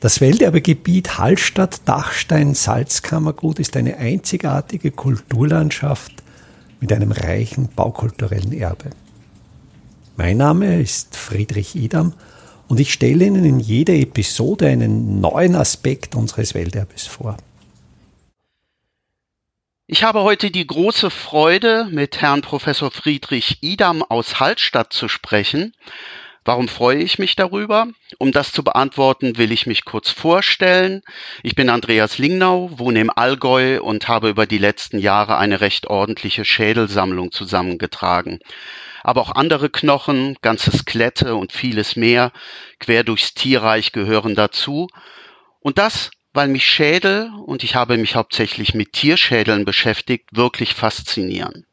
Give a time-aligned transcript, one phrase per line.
[0.00, 6.12] Das Welterbegebiet Hallstatt-Dachstein-Salzkammergut ist eine einzigartige Kulturlandschaft
[6.78, 8.90] mit einem reichen baukulturellen Erbe.
[10.16, 12.12] Mein Name ist Friedrich Idam
[12.68, 17.36] und ich stelle Ihnen in jeder Episode einen neuen Aspekt unseres Welterbes vor.
[19.88, 25.72] Ich habe heute die große Freude, mit Herrn Professor Friedrich Idam aus Hallstatt zu sprechen.
[26.44, 27.88] Warum freue ich mich darüber?
[28.18, 31.02] Um das zu beantworten, will ich mich kurz vorstellen.
[31.42, 35.86] Ich bin Andreas Lingnau, wohne im Allgäu und habe über die letzten Jahre eine recht
[35.88, 38.38] ordentliche Schädelsammlung zusammengetragen.
[39.02, 42.32] Aber auch andere Knochen, ganze Skelette und vieles mehr
[42.80, 44.88] quer durchs Tierreich gehören dazu.
[45.60, 51.67] Und das, weil mich Schädel, und ich habe mich hauptsächlich mit Tierschädeln beschäftigt, wirklich faszinieren.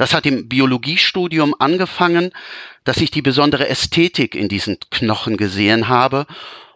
[0.00, 2.30] Das hat im Biologiestudium angefangen,
[2.84, 6.24] dass ich die besondere Ästhetik in diesen Knochen gesehen habe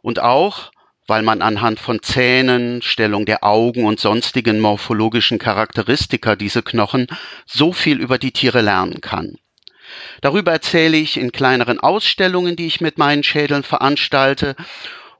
[0.02, 0.72] und auch,
[1.06, 7.06] weil man anhand von Zähnen, Stellung der Augen und sonstigen morphologischen Charakteristika diese Knochen
[7.47, 9.38] so viel über die Tiere lernen kann.
[10.20, 14.55] Darüber erzähle ich in kleineren Ausstellungen, die ich mit meinen Schädeln veranstalte.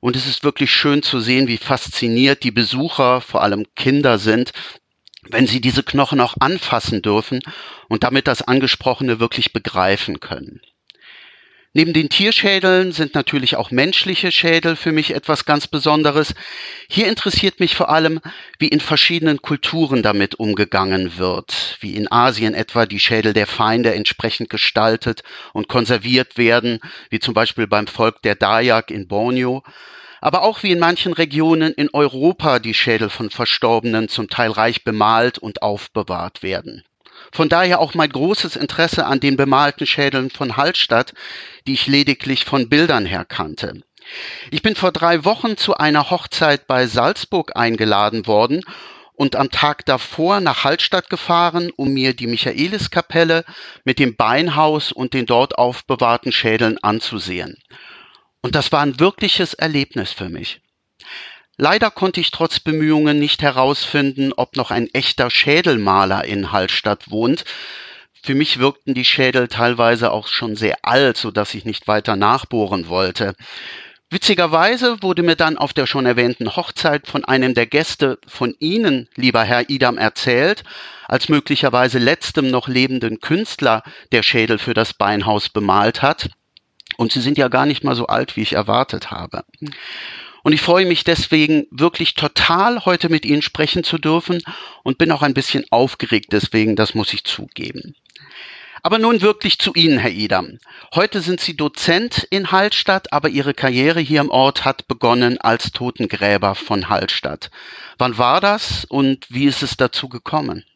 [0.01, 4.53] Und es ist wirklich schön zu sehen, wie fasziniert die Besucher, vor allem Kinder sind,
[5.31, 7.41] wenn sie diese Knochen auch anfassen dürfen
[7.89, 10.61] und damit das Angesprochene wirklich begreifen können.
[11.77, 16.33] Neben den Tierschädeln sind natürlich auch menschliche Schädel für mich etwas ganz Besonderes.
[16.89, 18.21] Hier interessiert mich vor allem,
[18.61, 23.93] wie in verschiedenen Kulturen damit umgegangen wird, wie in Asien etwa die Schädel der Feinde
[23.93, 26.79] entsprechend gestaltet und konserviert werden,
[27.11, 29.65] wie zum Beispiel beim Volk der Dayak in Borneo,
[30.25, 34.83] aber auch wie in manchen Regionen in Europa die Schädel von Verstorbenen zum Teil reich
[34.83, 36.83] bemalt und aufbewahrt werden.
[37.31, 41.13] Von daher auch mein großes Interesse an den bemalten Schädeln von Hallstatt,
[41.67, 43.83] die ich lediglich von Bildern her kannte.
[44.51, 48.63] Ich bin vor drei Wochen zu einer Hochzeit bei Salzburg eingeladen worden
[49.13, 53.45] und am Tag davor nach Hallstatt gefahren, um mir die Michaeliskapelle
[53.85, 57.59] mit dem Beinhaus und den dort aufbewahrten Schädeln anzusehen.
[58.45, 60.61] Und das war ein wirkliches Erlebnis für mich.
[61.57, 67.47] Leider konnte ich trotz Bemühungen nicht herausfinden, ob noch ein echter Schädelmaler in Hallstatt wohnt.
[68.23, 72.17] Für mich wirkten die Schädel teilweise auch schon sehr alt, so dass ich nicht weiter
[72.17, 73.35] nachbohren wollte.
[74.11, 79.09] Witzigerweise wurde mir dann auf der schon erwähnten Hochzeit von einem der Gäste von Ihnen,
[79.15, 80.65] lieber Herr Idam, erzählt,
[81.09, 86.29] als möglicherweise letztem noch lebenden Künstler der Schädel für das Beinhaus bemalt hat.
[86.97, 89.45] Und sie sind ja gar nicht mal so alt, wie ich erwartet habe.
[90.43, 94.43] Und ich freue mich deswegen wirklich total, heute mit Ihnen sprechen zu dürfen
[94.83, 97.95] und bin auch ein bisschen aufgeregt deswegen, das muss ich zugeben.
[98.83, 100.59] Aber nun wirklich zu Ihnen, Herr Idam.
[100.95, 105.73] Heute sind Sie Dozent in Hallstatt, aber Ihre Karriere hier im Ort hat begonnen als
[105.73, 107.51] Totengräber von Hallstatt.
[107.97, 110.67] Wann war das und wie ist es dazu gekommen?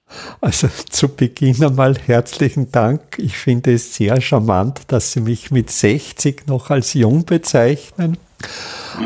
[0.40, 3.18] Also zu Beginn einmal herzlichen Dank.
[3.18, 8.16] Ich finde es sehr charmant, dass Sie mich mit 60 noch als jung bezeichnen.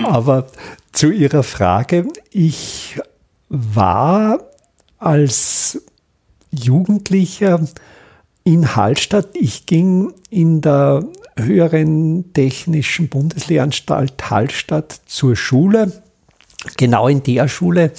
[0.04, 0.46] Aber
[0.92, 3.00] zu Ihrer Frage, ich
[3.48, 4.38] war
[4.98, 5.82] als
[6.50, 7.60] Jugendlicher
[8.44, 9.30] in Hallstatt.
[9.34, 11.04] Ich ging in der
[11.36, 16.02] höheren technischen Bundeslehranstalt Hallstatt zur Schule,
[16.76, 17.92] genau in der Schule,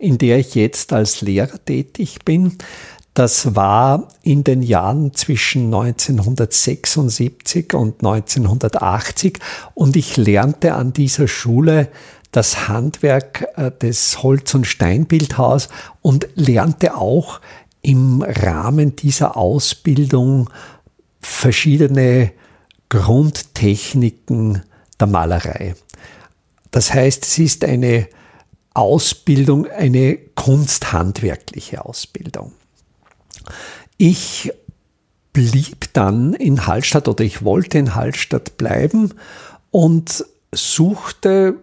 [0.00, 2.56] in der ich jetzt als Lehrer tätig bin.
[3.14, 9.38] Das war in den Jahren zwischen 1976 und 1980
[9.74, 11.88] und ich lernte an dieser Schule
[12.32, 15.68] das Handwerk äh, des Holz- und Steinbildhaus
[16.00, 17.40] und lernte auch
[17.82, 20.48] im Rahmen dieser Ausbildung
[21.20, 22.32] verschiedene
[22.88, 24.62] Grundtechniken
[24.98, 25.74] der Malerei.
[26.70, 28.06] Das heißt, es ist eine
[28.74, 32.52] Ausbildung, eine kunsthandwerkliche Ausbildung.
[33.96, 34.52] Ich
[35.32, 39.14] blieb dann in Hallstatt oder ich wollte in Hallstatt bleiben
[39.70, 41.54] und suchte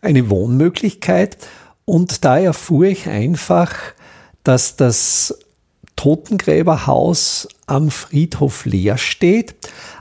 [0.00, 1.38] eine Wohnmöglichkeit
[1.84, 3.74] und da erfuhr ich einfach,
[4.44, 5.38] dass das
[5.96, 9.56] Totengräberhaus am Friedhof leer steht,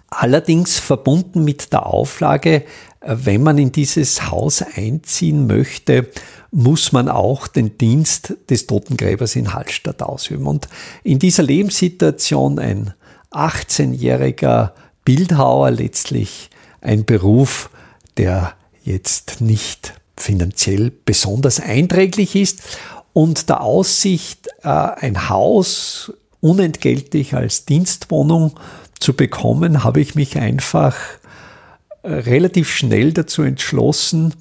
[0.10, 2.64] allerdings verbunden mit der Auflage,
[3.02, 6.08] wenn man in dieses Haus einziehen möchte,
[6.52, 10.48] muss man auch den Dienst des Totengräbers in Hallstatt ausüben.
[10.48, 10.68] Und
[11.04, 12.94] in dieser Lebenssituation ein
[13.32, 14.72] 18-jähriger
[15.06, 16.50] Bildhauer letztlich
[16.82, 17.70] ein Beruf,
[18.18, 18.54] der
[18.84, 22.62] jetzt nicht finanziell besonders einträglich ist
[23.14, 28.60] und der Aussicht, äh, ein Haus unentgeltlich als Dienstwohnung
[29.00, 30.96] zu bekommen, habe ich mich einfach
[32.04, 34.34] relativ schnell dazu entschlossen,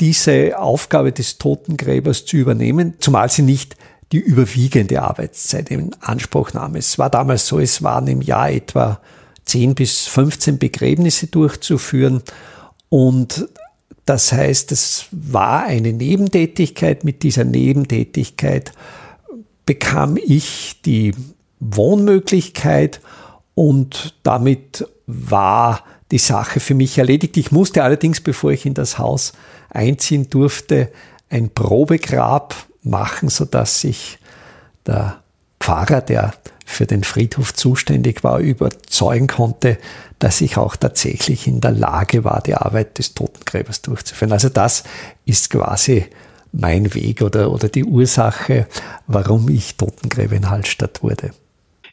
[0.00, 3.76] diese Aufgabe des Totengräbers zu übernehmen, zumal sie nicht
[4.10, 6.76] die überwiegende Arbeitszeit in Anspruch nahm.
[6.76, 9.00] Es war damals so, es waren im Jahr etwa
[9.44, 12.22] 10 bis 15 Begräbnisse durchzuführen
[12.88, 13.48] und
[14.04, 17.04] das heißt, es war eine Nebentätigkeit.
[17.04, 18.72] Mit dieser Nebentätigkeit
[19.64, 21.14] bekam ich die
[21.60, 23.00] Wohnmöglichkeit
[23.54, 27.36] und damit war die Sache für mich erledigt.
[27.36, 29.32] Ich musste allerdings, bevor ich in das Haus
[29.70, 30.90] einziehen durfte,
[31.30, 34.18] ein Probegrab machen, sodass sich
[34.86, 35.22] der
[35.60, 36.34] Pfarrer, der
[36.64, 39.78] für den Friedhof zuständig war, überzeugen konnte,
[40.18, 44.32] dass ich auch tatsächlich in der Lage war, die Arbeit des Totengräbers durchzuführen.
[44.32, 44.84] Also das
[45.24, 46.06] ist quasi
[46.52, 48.66] mein Weg oder, oder die Ursache,
[49.06, 51.32] warum ich Totengräber in Hallstatt wurde.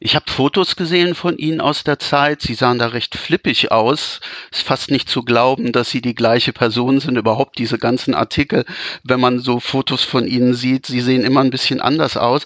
[0.01, 2.41] Ich habe Fotos gesehen von Ihnen aus der Zeit.
[2.41, 4.21] Sie sahen da recht flippig aus.
[4.49, 7.17] Ist fast nicht zu glauben, dass Sie die gleiche Person sind.
[7.17, 8.63] Überhaupt diese ganzen Artikel,
[9.03, 12.45] wenn man so Fotos von Ihnen sieht, Sie sehen immer ein bisschen anders aus.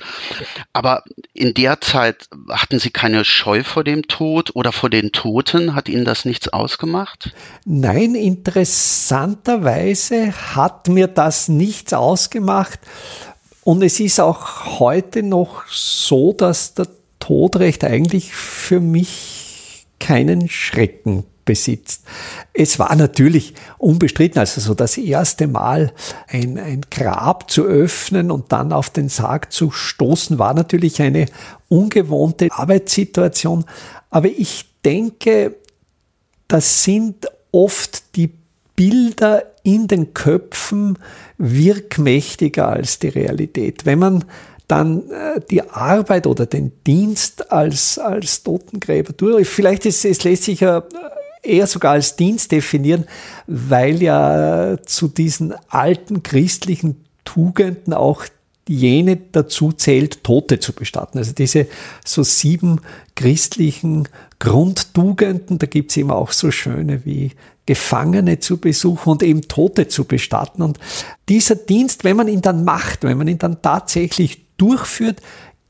[0.74, 1.04] Aber
[1.34, 5.76] in der Zeit hatten Sie keine Scheu vor dem Tod oder vor den Toten?
[5.76, 7.36] Hat Ihnen das nichts ausgemacht?
[7.66, 12.80] Nein, interessanterweise hat mir das nichts ausgemacht.
[13.64, 16.88] Und es ist auch heute noch so, dass der
[17.24, 22.04] Todrecht eigentlich für mich keinen Schrecken besitzt.
[22.52, 25.94] Es war natürlich unbestritten, also so das erste Mal
[26.28, 31.28] ein, ein Grab zu öffnen und dann auf den Sarg zu stoßen, war natürlich eine
[31.70, 33.64] ungewohnte Arbeitssituation.
[34.10, 35.56] Aber ich denke,
[36.50, 38.31] das sind oft die
[38.75, 41.00] Bilder in den Köpfen
[41.38, 43.86] wirkmächtiger als die Realität.
[43.86, 44.25] Wenn man
[44.74, 49.48] dann äh, die Arbeit oder den Dienst als, als Totengräber durch.
[49.48, 50.84] Vielleicht ist es lässt sich ja
[51.44, 53.06] eher sogar als Dienst definieren,
[53.46, 58.25] weil ja zu diesen alten christlichen Tugenden auch
[58.68, 61.20] jene dazu zählt, Tote zu bestatten.
[61.20, 61.68] Also diese
[62.04, 62.81] so sieben
[63.16, 64.08] christlichen
[64.40, 67.31] Grundtugenden, da gibt es eben auch so schöne wie
[67.66, 70.64] Gefangene zu besuchen und eben Tote zu bestatten.
[70.64, 70.80] Und
[71.30, 75.22] dieser Dienst, wenn man ihn dann macht, wenn man ihn dann tatsächlich durchführt,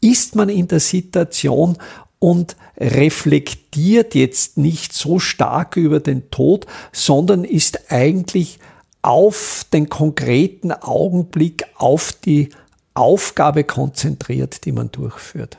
[0.01, 1.77] ist man in der Situation
[2.19, 8.59] und reflektiert jetzt nicht so stark über den Tod, sondern ist eigentlich
[9.01, 12.49] auf den konkreten Augenblick, auf die
[12.93, 15.57] Aufgabe konzentriert, die man durchführt.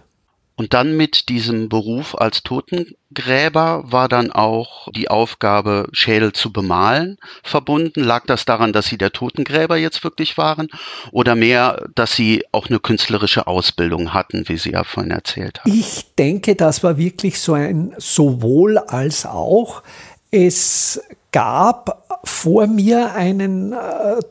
[0.57, 7.19] Und dann mit diesem Beruf als Totengräber war dann auch die Aufgabe, Schädel zu bemalen,
[7.43, 8.05] verbunden.
[8.05, 10.69] Lag das daran, dass Sie der Totengräber jetzt wirklich waren?
[11.11, 15.73] Oder mehr, dass Sie auch eine künstlerische Ausbildung hatten, wie Sie ja vorhin erzählt haben?
[15.73, 19.83] Ich denke, das war wirklich so ein sowohl als auch.
[20.31, 21.01] Es
[21.33, 23.77] gab vor mir einen äh,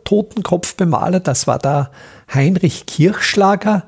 [0.06, 1.92] Totenkopfbemaler, das war der
[2.34, 3.84] Heinrich Kirchschlager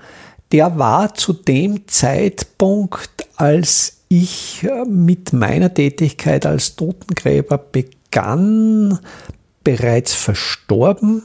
[0.51, 9.00] der war zu dem Zeitpunkt, als ich äh, mit meiner Tätigkeit als Totengräber begann,
[9.63, 11.24] bereits verstorben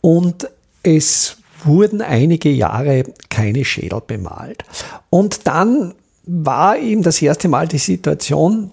[0.00, 0.48] und
[0.82, 4.64] es wurden einige Jahre keine Schädel bemalt.
[5.10, 5.94] Und dann
[6.24, 8.70] war eben das erste Mal die Situation,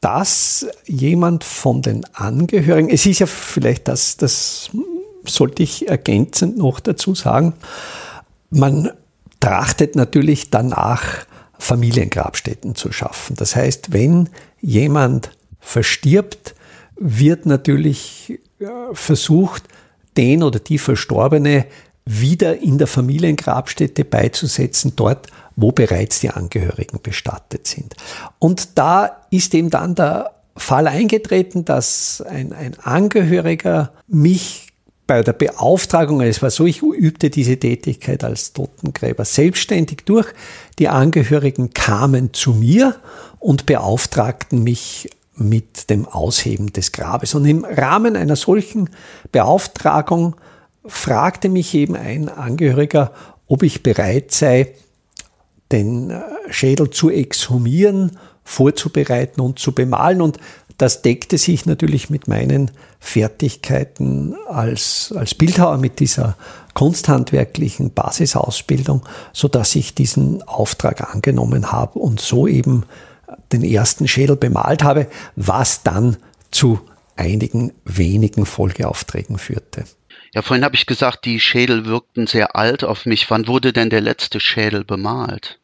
[0.00, 4.70] dass jemand von den Angehörigen, es ist ja vielleicht das, das
[5.26, 7.54] sollte ich ergänzend noch dazu sagen,
[8.54, 8.90] man
[9.40, 11.26] trachtet natürlich danach,
[11.58, 13.36] Familiengrabstätten zu schaffen.
[13.36, 14.28] Das heißt, wenn
[14.60, 15.30] jemand
[15.60, 16.54] verstirbt,
[16.96, 19.64] wird natürlich äh, versucht,
[20.16, 21.66] den oder die Verstorbene
[22.04, 27.96] wieder in der Familiengrabstätte beizusetzen, dort, wo bereits die Angehörigen bestattet sind.
[28.38, 34.73] Und da ist eben dann der Fall eingetreten, dass ein, ein Angehöriger mich
[35.06, 40.28] bei der Beauftragung, es war so, ich übte diese Tätigkeit als Totengräber selbstständig durch.
[40.78, 42.96] Die Angehörigen kamen zu mir
[43.38, 47.34] und beauftragten mich mit dem Ausheben des Grabes.
[47.34, 48.88] Und im Rahmen einer solchen
[49.32, 50.36] Beauftragung
[50.86, 53.12] fragte mich eben ein Angehöriger,
[53.46, 54.74] ob ich bereit sei,
[55.72, 60.20] den äh, Schädel zu exhumieren, vorzubereiten und zu bemalen.
[60.20, 60.38] Und
[60.78, 66.36] das deckte sich natürlich mit meinen Fertigkeiten als, als Bildhauer, mit dieser
[66.74, 69.02] kunsthandwerklichen Basisausbildung,
[69.32, 72.84] so dass ich diesen Auftrag angenommen habe und so eben
[73.52, 76.16] den ersten Schädel bemalt habe, was dann
[76.50, 76.80] zu
[77.16, 79.84] einigen wenigen Folgeaufträgen führte.
[80.34, 83.30] Ja, vorhin habe ich gesagt, die Schädel wirkten sehr alt auf mich.
[83.30, 85.60] Wann wurde denn der letzte Schädel bemalt?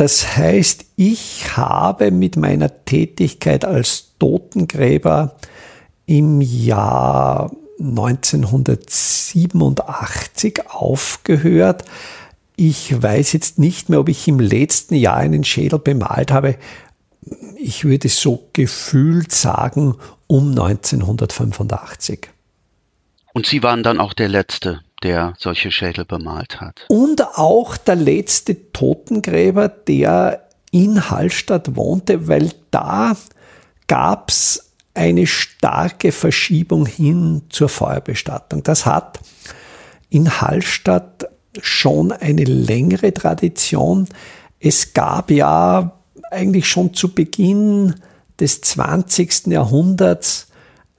[0.00, 5.36] Das heißt, ich habe mit meiner Tätigkeit als Totengräber
[6.06, 11.84] im Jahr 1987 aufgehört.
[12.56, 16.56] Ich weiß jetzt nicht mehr, ob ich im letzten Jahr einen Schädel bemalt habe.
[17.58, 22.30] Ich würde so gefühlt sagen, um 1985.
[23.40, 26.84] Und Sie waren dann auch der Letzte, der solche Schädel bemalt hat.
[26.88, 33.16] Und auch der letzte Totengräber, der in Hallstatt wohnte, weil da
[33.86, 38.62] gab es eine starke Verschiebung hin zur Feuerbestattung.
[38.62, 39.20] Das hat
[40.10, 41.26] in Hallstatt
[41.62, 44.06] schon eine längere Tradition.
[44.58, 45.98] Es gab ja
[46.30, 47.94] eigentlich schon zu Beginn
[48.38, 49.46] des 20.
[49.46, 50.48] Jahrhunderts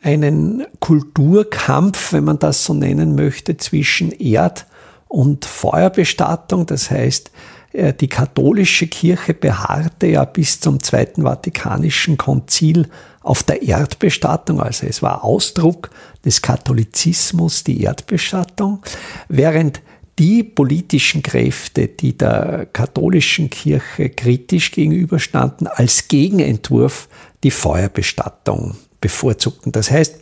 [0.02, 4.66] einen Kulturkampf, wenn man das so nennen möchte, zwischen Erd-
[5.08, 6.66] und Feuerbestattung.
[6.66, 7.32] Das heißt,
[7.74, 12.88] äh, die katholische Kirche beharrte ja bis zum Zweiten Vatikanischen Konzil
[13.22, 15.92] auf der Erdbestattung, also es war Ausdruck
[16.26, 18.82] des Katholizismus, die Erdbestattung,
[19.28, 19.82] während
[20.18, 27.08] die politischen Kräfte, die der katholischen Kirche kritisch gegenüberstanden, als Gegenentwurf
[27.44, 29.72] die Feuerbestattung bevorzugten.
[29.72, 30.16] Das heißt,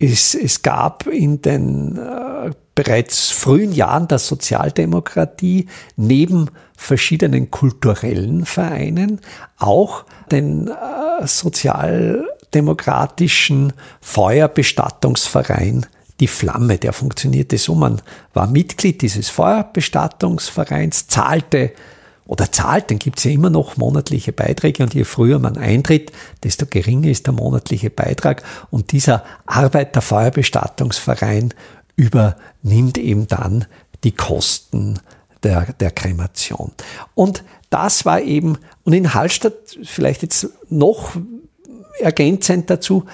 [0.00, 9.20] es, es gab in den äh, bereits frühen Jahren der Sozialdemokratie neben verschiedenen kulturellen Vereinen
[9.58, 15.84] auch den äh, sozialdemokratischen Feuerbestattungsverein
[16.20, 17.74] die Flamme, der funktionierte so.
[17.74, 18.00] Man
[18.32, 21.72] war Mitglied dieses Feuerbestattungsvereins, zahlte
[22.30, 26.12] oder zahlt, dann gibt es ja immer noch monatliche Beiträge und je früher man eintritt,
[26.44, 31.52] desto geringer ist der monatliche Beitrag und dieser Arbeiterfeuerbestattungsverein
[31.96, 33.64] übernimmt eben dann
[34.04, 35.00] die Kosten
[35.42, 36.70] der, der Kremation.
[37.16, 41.16] Und das war eben, und in Hallstatt vielleicht jetzt noch
[41.98, 43.06] ergänzend dazu,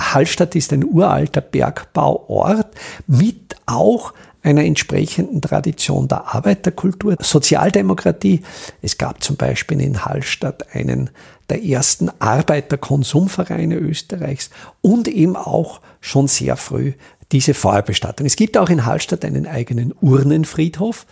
[0.00, 2.74] Hallstatt ist ein uralter Bergbauort
[3.06, 8.42] mit auch einer entsprechenden Tradition der Arbeiterkultur, Sozialdemokratie.
[8.80, 11.10] Es gab zum Beispiel in Hallstatt einen
[11.48, 16.94] der ersten Arbeiterkonsumvereine Österreichs und eben auch schon sehr früh
[17.30, 18.26] diese Feuerbestattung.
[18.26, 21.06] Es gibt auch in Hallstatt einen eigenen Urnenfriedhof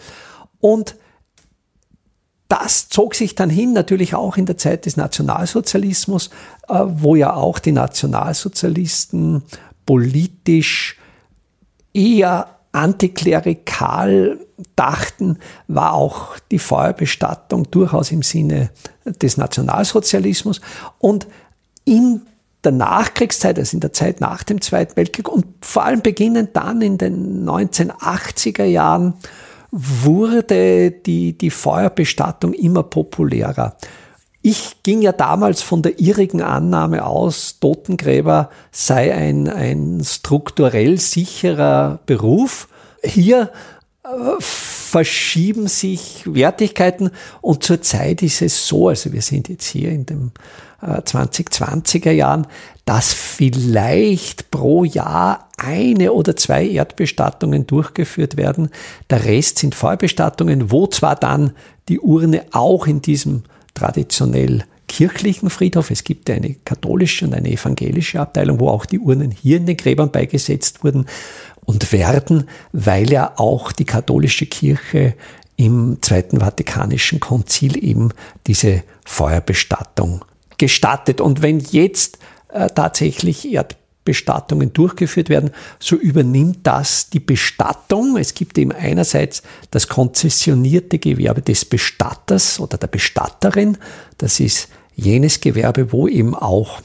[0.61, 0.97] und
[2.49, 6.31] das zog sich dann hin, natürlich auch in der Zeit des Nationalsozialismus,
[6.69, 9.45] äh, wo ja auch die Nationalsozialisten
[9.87, 10.99] politisch
[11.95, 14.39] eher antiklerikal
[14.77, 18.71] dachten, war auch die Feuerbestattung durchaus im Sinne
[19.05, 20.61] des Nationalsozialismus.
[20.99, 21.27] Und
[21.85, 22.23] in
[22.63, 26.83] der Nachkriegszeit, also in der Zeit nach dem Zweiten Weltkrieg und vor allem beginnend dann
[26.83, 29.15] in den 1980er Jahren,
[29.71, 33.77] wurde die, die Feuerbestattung immer populärer.
[34.43, 42.01] Ich ging ja damals von der irrigen Annahme aus, Totengräber sei ein, ein strukturell sicherer
[42.07, 42.69] Beruf.
[43.03, 43.51] Hier
[44.03, 47.11] äh, verschieben sich Wertigkeiten
[47.43, 50.33] und zurzeit ist es so, also wir sind jetzt hier in den
[50.81, 52.47] äh, 2020er Jahren,
[52.87, 58.71] dass vielleicht pro Jahr eine oder zwei Erdbestattungen durchgeführt werden.
[59.11, 61.53] Der Rest sind Feuerbestattungen, wo zwar dann
[61.91, 63.43] die Urne auch in diesem
[63.81, 65.91] traditionell kirchlichen Friedhof.
[65.91, 69.77] Es gibt eine katholische und eine evangelische Abteilung, wo auch die Urnen hier in den
[69.77, 71.07] Gräbern beigesetzt wurden
[71.65, 75.15] und werden, weil ja auch die katholische Kirche
[75.57, 78.11] im Zweiten Vatikanischen Konzil eben
[78.47, 80.25] diese Feuerbestattung
[80.59, 81.21] gestattet.
[81.21, 82.19] Und wenn jetzt
[82.49, 83.45] äh, tatsächlich
[84.01, 88.17] Erdbestattungen durchgeführt werden, so übernimmt das die Bestattung.
[88.17, 93.77] Es gibt eben einerseits das konzessionierte Gewerbe des Bestatters oder der Bestatterin.
[94.19, 96.81] Das ist jenes Gewerbe, wo eben auch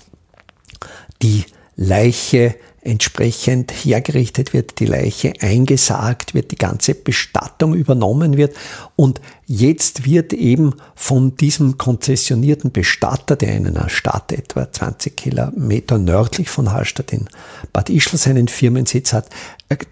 [1.21, 1.45] die
[1.75, 2.55] Leiche
[2.85, 8.55] entsprechend hergerichtet wird, die Leiche eingesagt wird, die ganze Bestattung übernommen wird.
[8.95, 15.97] Und jetzt wird eben von diesem konzessionierten Bestatter, der in einer Stadt etwa 20 Kilometer
[15.97, 17.27] nördlich von Hallstatt in
[17.73, 19.29] Bad Ischl seinen Firmensitz hat,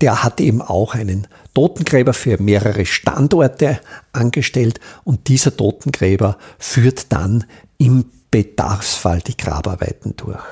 [0.01, 3.79] der hat eben auch einen Totengräber für mehrere Standorte
[4.11, 7.45] angestellt und dieser Totengräber führt dann
[7.77, 10.43] im Bedarfsfall die Grabarbeiten durch.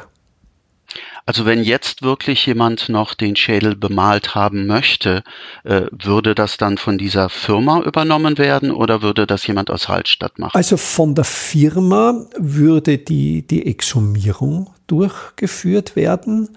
[1.31, 5.23] Also wenn jetzt wirklich jemand noch den Schädel bemalt haben möchte,
[5.63, 10.39] äh, würde das dann von dieser Firma übernommen werden oder würde das jemand aus Hallstatt
[10.39, 10.57] machen?
[10.57, 16.49] Also von der Firma würde die, die Exhumierung durchgeführt werden.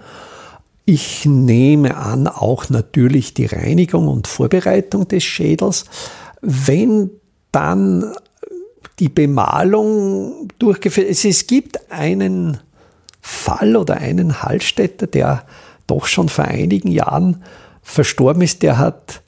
[0.86, 5.84] Ich nehme an, auch natürlich die Reinigung und Vorbereitung des Schädels.
[6.40, 7.12] Wenn
[7.52, 8.12] dann
[8.98, 11.06] die Bemalung durchgeführt.
[11.08, 12.58] Es, es gibt einen
[13.26, 15.44] Fall oder einen Hallstätter, der
[15.86, 17.42] doch schon vor einigen Jahren
[17.82, 19.22] verstorben ist, der hat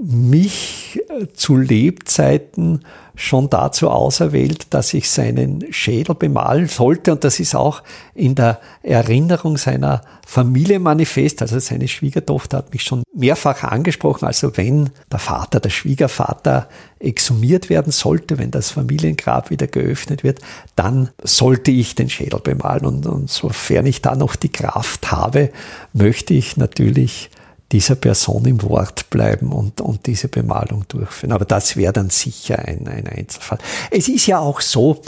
[0.00, 2.84] mich äh, zu Lebzeiten
[3.18, 7.12] schon dazu auserwählt, dass ich seinen Schädel bemalen sollte.
[7.12, 7.82] Und das ist auch
[8.14, 11.42] in der Erinnerung seiner Familie manifest.
[11.42, 14.26] Also seine Schwiegertochter hat mich schon mehrfach angesprochen.
[14.26, 16.68] Also wenn der Vater, der Schwiegervater
[17.00, 20.38] exhumiert werden sollte, wenn das Familiengrab wieder geöffnet wird,
[20.76, 22.86] dann sollte ich den Schädel bemalen.
[22.86, 25.50] Und, und sofern ich da noch die Kraft habe,
[25.92, 27.30] möchte ich natürlich
[27.72, 31.32] dieser Person im Wort bleiben und, und diese Bemalung durchführen.
[31.32, 33.58] Aber das wäre dann sicher ein, ein Einzelfall.
[33.90, 35.02] Es ist ja auch so,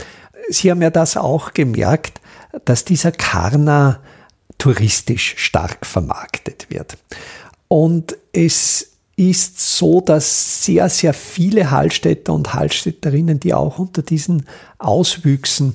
[0.49, 2.21] Sie haben ja das auch gemerkt,
[2.64, 4.00] dass dieser Karna
[4.59, 6.99] touristisch stark vermarktet wird.
[7.69, 14.47] Und es ist so, dass sehr, sehr viele Hallstädter und Hallstätterinnen, die auch unter diesen
[14.79, 15.75] Auswüchsen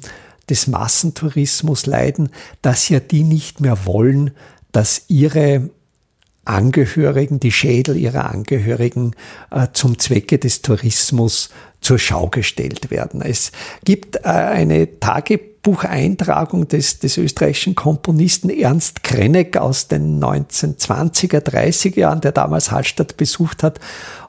[0.50, 2.30] des Massentourismus leiden,
[2.62, 4.32] dass ja die nicht mehr wollen,
[4.72, 5.70] dass ihre
[6.45, 9.15] Angehörigen, die Schädel ihrer Angehörigen
[9.51, 11.49] äh, zum Zwecke des Tourismus
[11.81, 13.21] zur Schau gestellt werden.
[13.21, 13.51] Es
[13.83, 22.21] gibt äh, eine Tagebucheintragung des, des österreichischen Komponisten Ernst Krenneck aus den 1920er, 30er Jahren,
[22.21, 23.79] der damals Hallstatt besucht hat.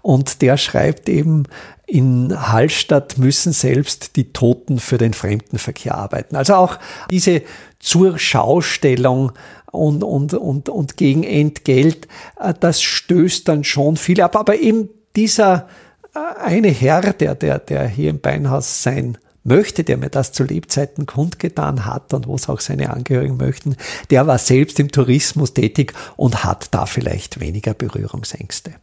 [0.02, 1.44] Und der schreibt eben,
[1.86, 6.36] in Hallstatt müssen selbst die Toten für den Fremdenverkehr arbeiten.
[6.36, 6.78] Also auch
[7.10, 7.42] diese
[7.78, 9.32] Zurschaustellung
[9.76, 12.08] und, und, und, und gegen Entgelt,
[12.40, 14.36] äh, das stößt dann schon viel ab.
[14.36, 15.68] Aber eben dieser
[16.14, 20.44] äh, eine Herr, der, der, der hier im Beinhaus sein möchte, der mir das zu
[20.44, 23.76] Lebzeiten kundgetan hat und wo es auch seine Angehörigen möchten,
[24.10, 28.74] der war selbst im Tourismus tätig und hat da vielleicht weniger Berührungsängste.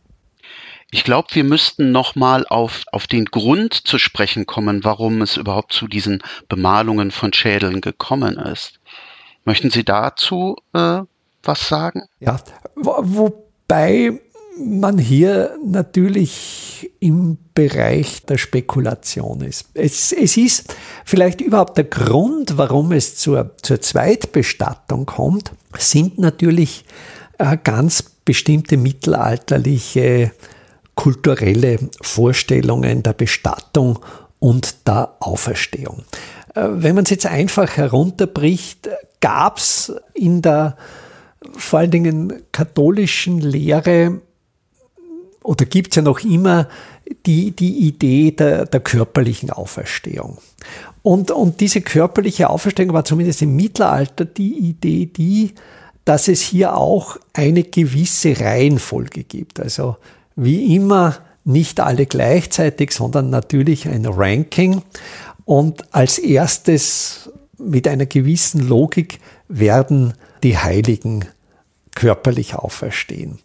[0.91, 5.73] Ich glaube, wir müssten nochmal auf, auf den Grund zu sprechen kommen, warum es überhaupt
[5.73, 8.79] zu diesen Bemalungen von Schädeln gekommen ist.
[9.45, 11.01] Möchten Sie dazu äh,
[11.43, 12.03] was sagen?
[12.19, 12.39] Ja,
[12.75, 14.19] wo, wobei
[14.57, 19.65] man hier natürlich im Bereich der Spekulation ist.
[19.73, 26.85] Es, es ist vielleicht überhaupt der Grund, warum es zur, zur Zweitbestattung kommt, sind natürlich
[27.39, 30.31] äh, ganz bestimmte mittelalterliche
[30.95, 33.99] kulturelle Vorstellungen der Bestattung
[34.39, 36.03] und der Auferstehung.
[36.55, 38.89] Äh, wenn man es jetzt einfach herunterbricht,
[39.21, 40.77] gab es in der
[41.57, 44.21] vor allen Dingen katholischen Lehre
[45.43, 46.69] oder gibt es ja noch immer
[47.25, 50.37] die, die Idee der, der körperlichen Auferstehung.
[51.01, 55.53] Und, und diese körperliche Auferstehung war zumindest im Mittelalter die Idee, die,
[56.05, 59.59] dass es hier auch eine gewisse Reihenfolge gibt.
[59.59, 59.97] Also
[60.35, 64.81] wie immer nicht alle gleichzeitig, sondern natürlich ein Ranking.
[65.45, 71.25] Und als erstes mit einer gewissen Logik werden die Heiligen
[71.95, 73.39] körperlich auferstehen.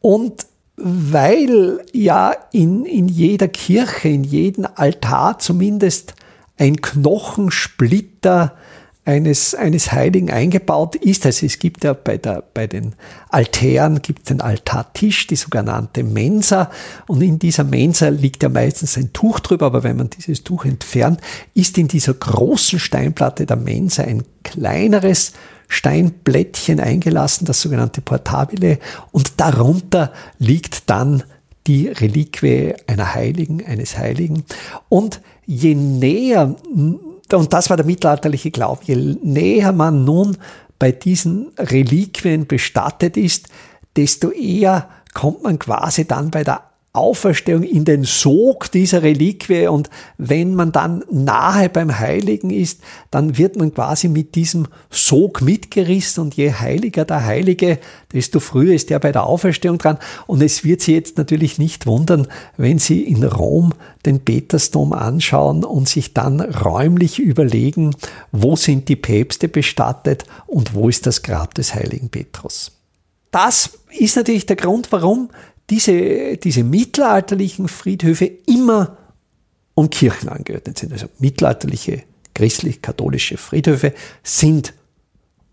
[0.00, 6.14] Und weil ja in, in jeder Kirche, in jedem Altar zumindest
[6.58, 8.56] ein Knochensplitter
[9.04, 11.26] eines, eines Heiligen eingebaut ist.
[11.26, 12.94] Also es gibt ja bei, der, bei den
[13.30, 16.70] Altären gibt den Altartisch, die sogenannte Mensa.
[17.08, 20.64] Und in dieser Mensa liegt ja meistens ein Tuch drüber, aber wenn man dieses Tuch
[20.64, 21.20] entfernt,
[21.54, 25.32] ist in dieser großen Steinplatte der Mensa ein kleineres
[25.66, 28.78] Steinblättchen eingelassen, das sogenannte Portabile.
[29.10, 31.24] Und darunter liegt dann
[31.66, 34.44] die Reliquie einer Heiligen, eines Heiligen.
[34.88, 36.54] Und je näher
[37.38, 38.82] und das war der mittelalterliche Glaube.
[38.84, 40.36] Je näher man nun
[40.78, 43.48] bei diesen Reliquien bestattet ist,
[43.96, 46.62] desto eher kommt man quasi dann bei der
[46.94, 49.66] Auferstehung in den Sog dieser Reliquie.
[49.66, 55.40] Und wenn man dann nahe beim Heiligen ist, dann wird man quasi mit diesem Sog
[55.40, 56.22] mitgerissen.
[56.22, 57.78] Und je heiliger der Heilige,
[58.12, 59.98] desto früher ist er bei der Auferstehung dran.
[60.26, 62.28] Und es wird Sie jetzt natürlich nicht wundern,
[62.58, 63.72] wenn Sie in Rom
[64.04, 67.96] den Petersdom anschauen und sich dann räumlich überlegen,
[68.32, 72.72] wo sind die Päpste bestattet und wo ist das Grab des heiligen Petrus.
[73.30, 75.30] Das ist natürlich der Grund, warum
[75.72, 78.98] diese, diese mittelalterlichen Friedhöfe immer
[79.72, 80.92] um Kirchen angeordnet sind.
[80.92, 82.02] Also mittelalterliche
[82.34, 84.74] christlich-katholische Friedhöfe sind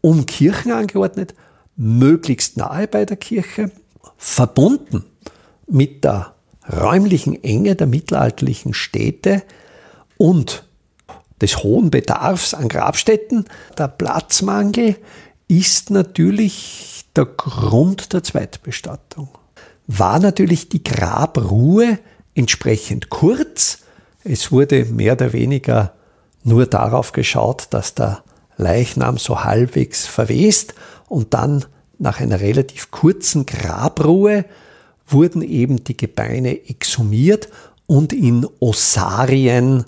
[0.01, 1.35] um Kirchen angeordnet,
[1.77, 3.71] möglichst nahe bei der Kirche,
[4.17, 5.05] verbunden
[5.67, 6.35] mit der
[6.69, 9.43] räumlichen Enge der mittelalterlichen Städte
[10.17, 10.65] und
[11.39, 13.45] des hohen Bedarfs an Grabstätten.
[13.77, 14.97] Der Platzmangel
[15.47, 19.38] ist natürlich der Grund der Zweitbestattung
[19.91, 21.97] war natürlich die Grabruhe
[22.35, 23.79] entsprechend kurz,
[24.23, 25.93] Es wurde mehr oder weniger
[26.43, 28.23] nur darauf geschaut, dass der
[28.57, 30.75] Leichnam so halbwegs verwest
[31.07, 31.65] und dann
[31.97, 34.45] nach einer relativ kurzen Grabruhe
[35.07, 37.49] wurden eben die Gebeine exhumiert
[37.87, 39.85] und in Ossarien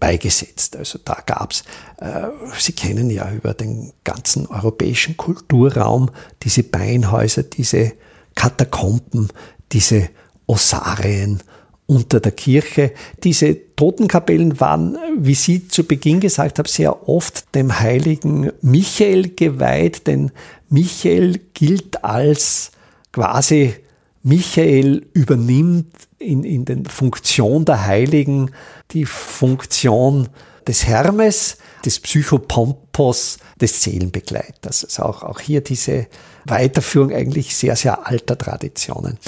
[0.00, 0.74] beigesetzt.
[0.74, 1.62] Also da gab's,
[1.98, 6.10] äh, Sie kennen ja über den ganzen europäischen Kulturraum
[6.42, 7.92] diese Beinhäuser, diese
[8.34, 9.28] Katakomben,
[9.72, 10.08] diese
[10.46, 11.42] Ossarien
[11.86, 12.92] unter der Kirche.
[13.24, 20.06] Diese Totenkapellen waren, wie Sie zu Beginn gesagt haben, sehr oft dem heiligen Michael geweiht,
[20.06, 20.30] denn
[20.68, 22.70] Michael gilt als
[23.12, 23.74] quasi
[24.22, 28.52] Michael übernimmt in, in den Funktion der Heiligen
[28.92, 30.28] die Funktion
[30.68, 34.84] des Hermes, des Psychopompos, des Seelenbegleiters.
[34.84, 36.06] Also auch, auch hier diese
[36.44, 39.18] Weiterführung eigentlich sehr, sehr alter Traditionen.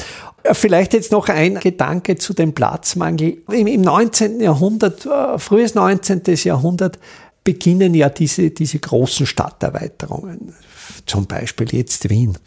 [0.43, 3.39] Äh, vielleicht jetzt noch ein Gedanke zu dem Platzmangel.
[3.51, 4.41] Im 19.
[4.41, 6.23] Jahrhundert, äh, frühes 19.
[6.45, 6.99] Jahrhundert,
[7.45, 10.55] beginnen ja diese, diese großen Stadterweiterungen.
[11.07, 12.39] Zum Beispiel jetzt Wien.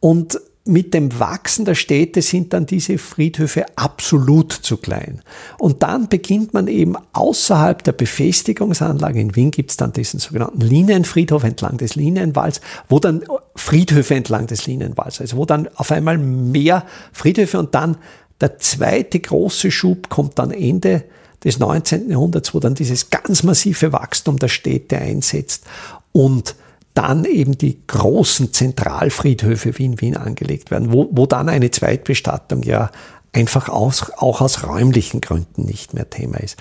[0.00, 5.22] Und mit dem Wachsen der Städte sind dann diese Friedhöfe absolut zu klein.
[5.58, 10.60] Und dann beginnt man eben außerhalb der Befestigungsanlage, in Wien gibt es dann diesen sogenannten
[10.60, 13.24] Linienfriedhof entlang des Linienwalls, wo dann
[13.56, 17.96] Friedhöfe entlang des Linienwalls, also wo dann auf einmal mehr Friedhöfe und dann
[18.40, 21.04] der zweite große Schub kommt dann Ende
[21.42, 22.10] des 19.
[22.10, 25.64] Jahrhunderts, wo dann dieses ganz massive Wachstum der Städte einsetzt
[26.12, 26.54] und
[26.94, 32.62] dann eben die großen Zentralfriedhöfe wie in Wien angelegt werden, wo, wo dann eine Zweitbestattung
[32.62, 32.90] ja
[33.32, 36.56] einfach aus, auch aus räumlichen Gründen nicht mehr Thema ist.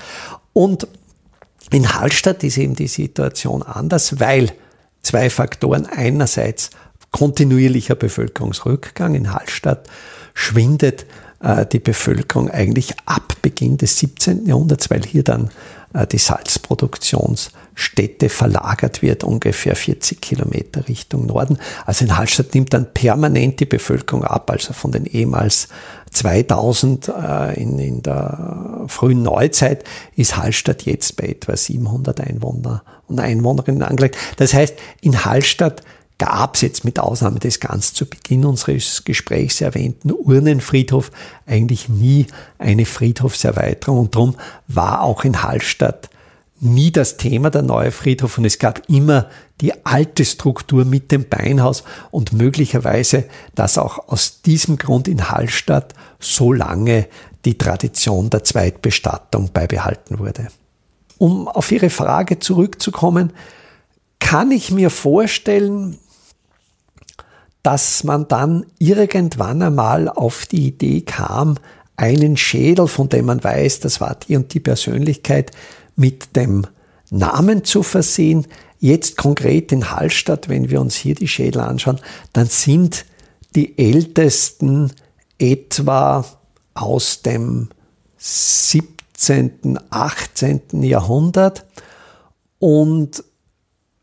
[0.54, 0.88] Und
[1.72, 4.52] in Hallstatt ist eben die Situation anders, weil
[5.02, 5.86] zwei Faktoren.
[5.86, 6.72] Einerseits
[7.12, 9.16] kontinuierlicher Bevölkerungsrückgang.
[9.16, 9.88] In Hallstatt
[10.34, 11.06] schwindet
[11.42, 14.46] äh, die Bevölkerung eigentlich ab Beginn des 17.
[14.46, 15.50] Jahrhunderts, weil hier dann
[16.12, 21.58] die Salzproduktionsstätte verlagert wird, ungefähr 40 Kilometer Richtung Norden.
[21.86, 25.68] Also in Hallstatt nimmt dann permanent die Bevölkerung ab, also von den ehemals
[26.12, 29.84] 2000 äh, in, in der frühen Neuzeit
[30.16, 34.18] ist Hallstatt jetzt bei etwa 700 Einwohner und Einwohnerinnen angelegt.
[34.38, 35.84] Das heißt, in Hallstatt
[36.20, 41.12] gab es jetzt mit Ausnahme des ganz zu Beginn unseres Gesprächs erwähnten Urnenfriedhof
[41.48, 42.28] eigentlich nie
[42.60, 44.00] eine Friedhofserweiterung.
[44.00, 44.36] Und darum
[44.68, 46.10] war auch in Hallstatt
[46.60, 48.38] nie das Thema der neue Friedhof.
[48.38, 49.30] Und es gab immer
[49.62, 51.84] die alte Struktur mit dem Beinhaus.
[52.12, 53.24] Und möglicherweise,
[53.56, 57.08] dass auch aus diesem Grund in Hallstatt so lange
[57.46, 60.50] die Tradition der Zweitbestattung beibehalten wurde.
[61.18, 63.32] Um auf Ihre Frage zurückzukommen,
[64.20, 65.98] kann ich mir vorstellen,
[67.64, 71.56] dass man dann irgendwann einmal auf die Idee kam,
[71.98, 75.52] einen Schädel, von dem man weiß, das war die und die Persönlichkeit,
[75.96, 76.66] mit dem
[77.10, 78.48] Namen zu versehen.
[78.80, 82.00] Jetzt konkret in Hallstatt, wenn wir uns hier die Schädel anschauen,
[82.32, 83.06] dann sind
[83.56, 84.94] die ältesten
[85.38, 86.24] etwa
[86.74, 87.70] aus dem
[88.18, 90.62] 17., 18.
[90.84, 91.66] Jahrhundert.
[92.60, 93.24] Und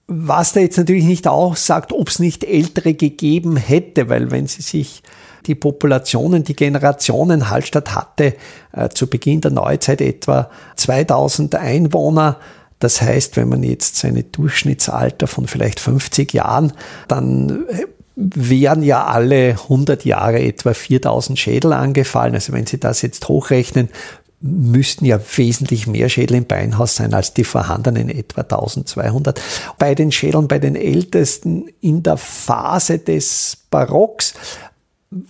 [0.08, 4.62] was da jetzt natürlich nicht aussagt, ob es nicht ältere gegeben hätte, weil wenn Sie
[4.62, 5.02] sich
[5.46, 8.34] die Populationen, die Generationen Hallstatt hatte
[8.72, 12.38] äh, zu Beginn der Neuzeit etwa 2000 Einwohner.
[12.78, 16.72] Das heißt, wenn man jetzt seine Durchschnittsalter von vielleicht 50 Jahren,
[17.08, 22.34] dann äh, wären ja alle 100 Jahre etwa 4000 Schädel angefallen.
[22.34, 23.88] Also wenn Sie das jetzt hochrechnen,
[24.40, 29.40] müssten ja wesentlich mehr Schädel im Beinhaus sein als die vorhandenen etwa 1200.
[29.79, 34.35] Bei den Schädeln, bei den Ältesten in der Phase des Barocks,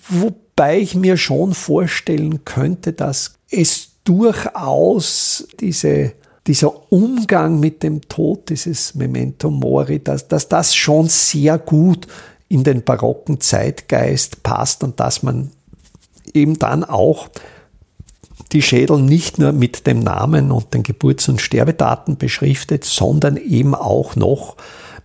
[0.08, 6.12] wobei ich mir schon vorstellen könnte, dass es durchaus diese
[6.46, 12.06] dieser Umgang mit dem Tod, dieses Memento Mori, dass, dass das schon sehr gut
[12.48, 15.50] in den barocken Zeitgeist passt und dass man
[16.32, 17.28] eben dann auch
[18.56, 23.74] die Schädel nicht nur mit dem Namen und den Geburts- und Sterbedaten beschriftet, sondern eben
[23.74, 24.56] auch noch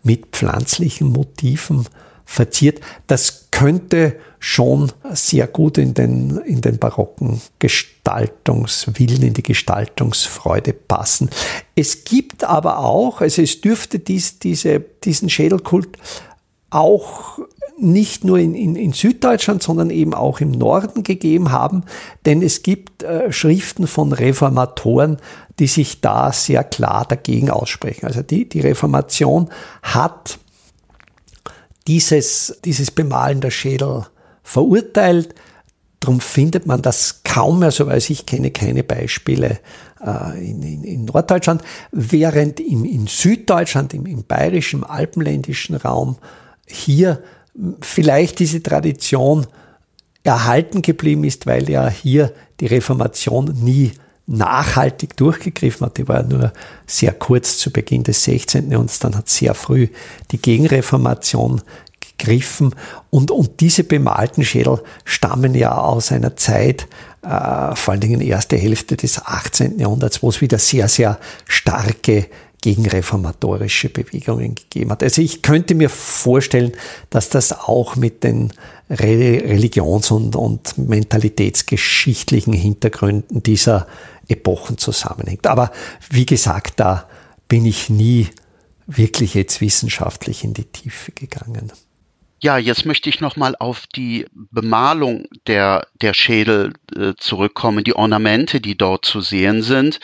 [0.03, 1.85] mit pflanzlichen Motiven
[2.23, 2.79] verziert.
[3.07, 11.29] Das könnte schon sehr gut in den, in den barocken Gestaltungswillen, in die Gestaltungsfreude passen.
[11.75, 15.97] Es gibt aber auch, also es dürfte dies, diese, diesen Schädelkult
[16.69, 17.39] auch
[17.81, 21.83] nicht nur in, in, in, Süddeutschland, sondern eben auch im Norden gegeben haben,
[22.25, 25.17] denn es gibt äh, Schriften von Reformatoren,
[25.59, 28.05] die sich da sehr klar dagegen aussprechen.
[28.05, 29.49] Also die, die Reformation
[29.81, 30.39] hat
[31.87, 34.05] dieses, dieses Bemalen der Schädel
[34.43, 35.35] verurteilt.
[35.99, 39.59] Darum findet man das kaum mehr so, weil ich kenne keine Beispiele
[40.03, 46.17] äh, in, in, in, Norddeutschland, während im, in Süddeutschland, im, im bayerischen, alpenländischen Raum
[46.67, 47.21] hier
[47.81, 49.47] vielleicht diese Tradition
[50.23, 53.91] erhalten geblieben ist, weil ja hier die Reformation nie
[54.27, 55.97] nachhaltig durchgegriffen hat.
[55.97, 56.53] Die war nur
[56.85, 58.71] sehr kurz zu Beginn des 16.
[58.71, 59.87] Jahrhunderts, dann hat sehr früh
[60.31, 61.61] die Gegenreformation
[62.17, 62.75] gegriffen
[63.09, 66.87] und, und diese bemalten Schädel stammen ja aus einer Zeit,
[67.23, 69.79] äh, vor allen Dingen erste Hälfte des 18.
[69.79, 72.27] Jahrhunderts, wo es wieder sehr, sehr starke
[72.61, 75.03] gegenreformatorische Bewegungen gegeben hat.
[75.03, 76.73] Also ich könnte mir vorstellen,
[77.09, 78.53] dass das auch mit den
[78.89, 83.87] Religions- und, und mentalitätsgeschichtlichen Hintergründen dieser
[84.27, 85.47] Epochen zusammenhängt.
[85.47, 85.71] Aber
[86.09, 87.09] wie gesagt, da
[87.47, 88.27] bin ich nie
[88.85, 91.71] wirklich jetzt wissenschaftlich in die Tiefe gegangen.
[92.43, 98.59] Ja, jetzt möchte ich nochmal auf die Bemalung der, der Schädel äh, zurückkommen, die Ornamente,
[98.59, 99.99] die dort zu sehen sind.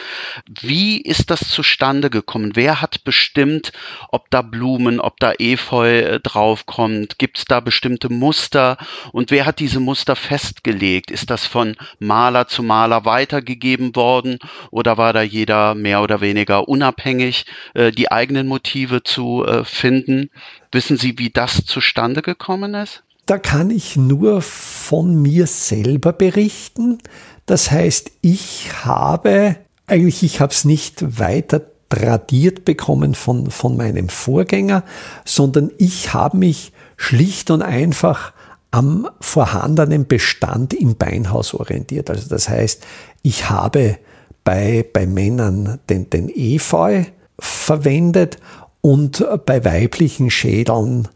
[0.61, 2.51] Wie ist das zustande gekommen?
[2.53, 3.71] Wer hat bestimmt,
[4.09, 7.17] ob da Blumen, ob da Efeu äh, draufkommt?
[7.17, 8.77] Gibt es da bestimmte Muster?
[9.11, 11.09] Und wer hat diese Muster festgelegt?
[11.09, 14.37] Ist das von Maler zu Maler weitergegeben worden?
[14.69, 20.29] Oder war da jeder mehr oder weniger unabhängig, äh, die eigenen Motive zu äh, finden?
[20.77, 23.01] Wissen Sie, wie das zustande gekommen ist?
[23.25, 26.99] Da kann ich nur von mir selber berichten.
[27.47, 29.55] Das heißt, ich habe,
[29.87, 34.83] eigentlich, ich habe es nicht weiter tradiert bekommen von, von meinem Vorgänger,
[35.25, 38.33] sondern ich habe mich schlicht und einfach
[38.69, 42.11] am vorhandenen Bestand im Beinhaus orientiert.
[42.11, 42.85] Also das heißt,
[43.23, 43.97] ich habe
[44.43, 47.05] bei, bei Männern den, den Efeu
[47.39, 48.37] verwendet
[48.81, 51.07] und bei weiblichen Schädeln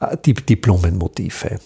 [0.00, 1.58] äh, die, die Blumenmotive.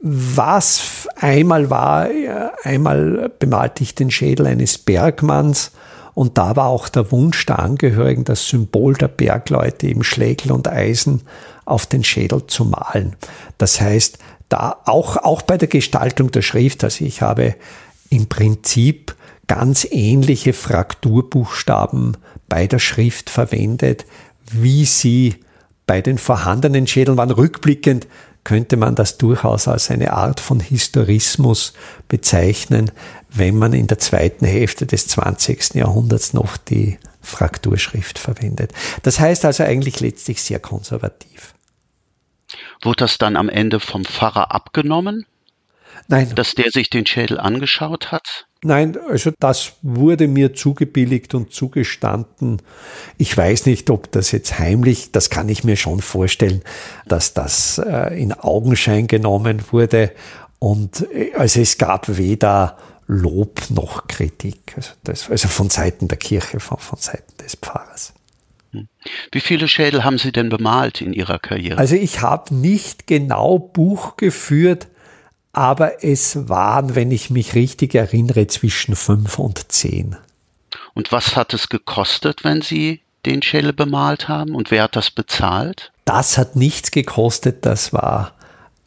[0.00, 5.72] Was einmal war, äh, einmal bemalte ich den Schädel eines Bergmanns
[6.14, 10.68] und da war auch der Wunsch der Angehörigen, das Symbol der Bergleute, eben Schlägel und
[10.68, 11.22] Eisen,
[11.64, 13.16] auf den Schädel zu malen.
[13.58, 17.54] Das heißt, da auch, auch bei der Gestaltung der Schrift, also ich habe
[18.10, 19.14] im Prinzip
[19.46, 22.16] ganz ähnliche Frakturbuchstaben
[22.48, 24.06] bei der Schrift verwendet,
[24.52, 25.36] wie sie
[25.86, 27.30] bei den vorhandenen Schädeln waren.
[27.30, 28.06] Rückblickend
[28.44, 31.74] könnte man das durchaus als eine Art von Historismus
[32.08, 32.90] bezeichnen,
[33.28, 35.74] wenn man in der zweiten Hälfte des 20.
[35.74, 38.72] Jahrhunderts noch die Frakturschrift verwendet.
[39.02, 41.54] Das heißt also eigentlich letztlich sehr konservativ.
[42.82, 45.26] Wurde das dann am Ende vom Pfarrer abgenommen?
[46.06, 46.34] Nein.
[46.34, 48.47] Dass der sich den Schädel angeschaut hat?
[48.64, 52.60] Nein, also das wurde mir zugebilligt und zugestanden.
[53.16, 56.62] Ich weiß nicht, ob das jetzt heimlich, das kann ich mir schon vorstellen,
[57.06, 60.10] dass das äh, in Augenschein genommen wurde.
[60.58, 64.74] Und äh, also es gab weder Lob noch Kritik.
[64.74, 68.12] Also, das, also von Seiten der Kirche, von, von Seiten des Pfarrers.
[68.72, 68.88] Hm.
[69.30, 71.78] Wie viele Schädel haben Sie denn bemalt in Ihrer Karriere?
[71.78, 74.88] Also ich habe nicht genau Buch geführt,
[75.52, 80.16] aber es waren, wenn ich mich richtig erinnere, zwischen fünf und zehn.
[80.94, 84.54] Und was hat es gekostet, wenn Sie den Schädel bemalt haben?
[84.54, 85.92] Und wer hat das bezahlt?
[86.04, 88.32] Das hat nichts gekostet, das war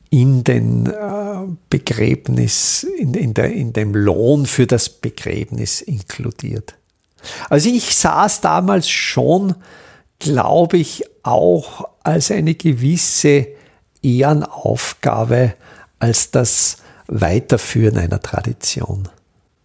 [0.10, 6.76] in den äh, Begräbnis, in, in, der, in dem Lohn für das Begräbnis inkludiert.
[7.50, 9.56] Also ich saß damals schon,
[10.20, 13.48] glaube ich, auch als eine gewisse
[14.02, 15.54] Ehrenaufgabe
[16.02, 19.08] als das Weiterführen einer Tradition.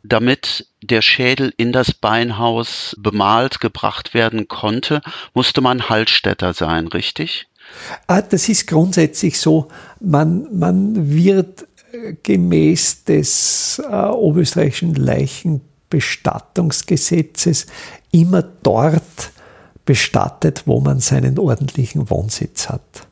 [0.03, 5.01] Damit der Schädel in das Beinhaus bemalt gebracht werden konnte,
[5.35, 7.49] musste man Hallstätter sein, richtig?
[8.07, 9.67] Ah, das ist grundsätzlich so.
[9.99, 17.67] Man, man wird äh, gemäß des äh, oberösterreichischen Leichenbestattungsgesetzes
[18.13, 19.33] immer dort
[19.85, 23.06] bestattet, wo man seinen ordentlichen Wohnsitz hat.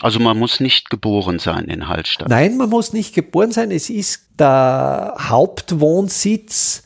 [0.00, 2.28] Also man muss nicht geboren sein in Hallstatt.
[2.28, 3.70] Nein, man muss nicht geboren sein.
[3.70, 6.82] Es ist der Hauptwohnsitz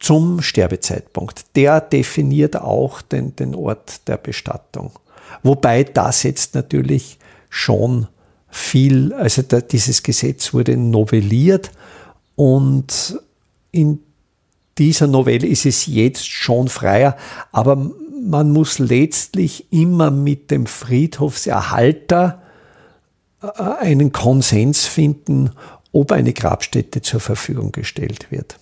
[0.00, 1.44] zum Sterbezeitpunkt.
[1.56, 4.92] Der definiert auch den, den Ort der Bestattung.
[5.42, 7.18] Wobei das jetzt natürlich
[7.50, 8.08] schon
[8.48, 11.70] viel, also da, dieses Gesetz wurde novelliert
[12.36, 13.18] und
[13.72, 14.00] in
[14.78, 17.16] dieser Novelle ist es jetzt schon freier,
[17.52, 17.90] aber
[18.24, 22.42] man muss letztlich immer mit dem Friedhofserhalter
[23.42, 25.50] äh, einen Konsens finden,
[25.92, 28.58] ob eine Grabstätte zur Verfügung gestellt wird.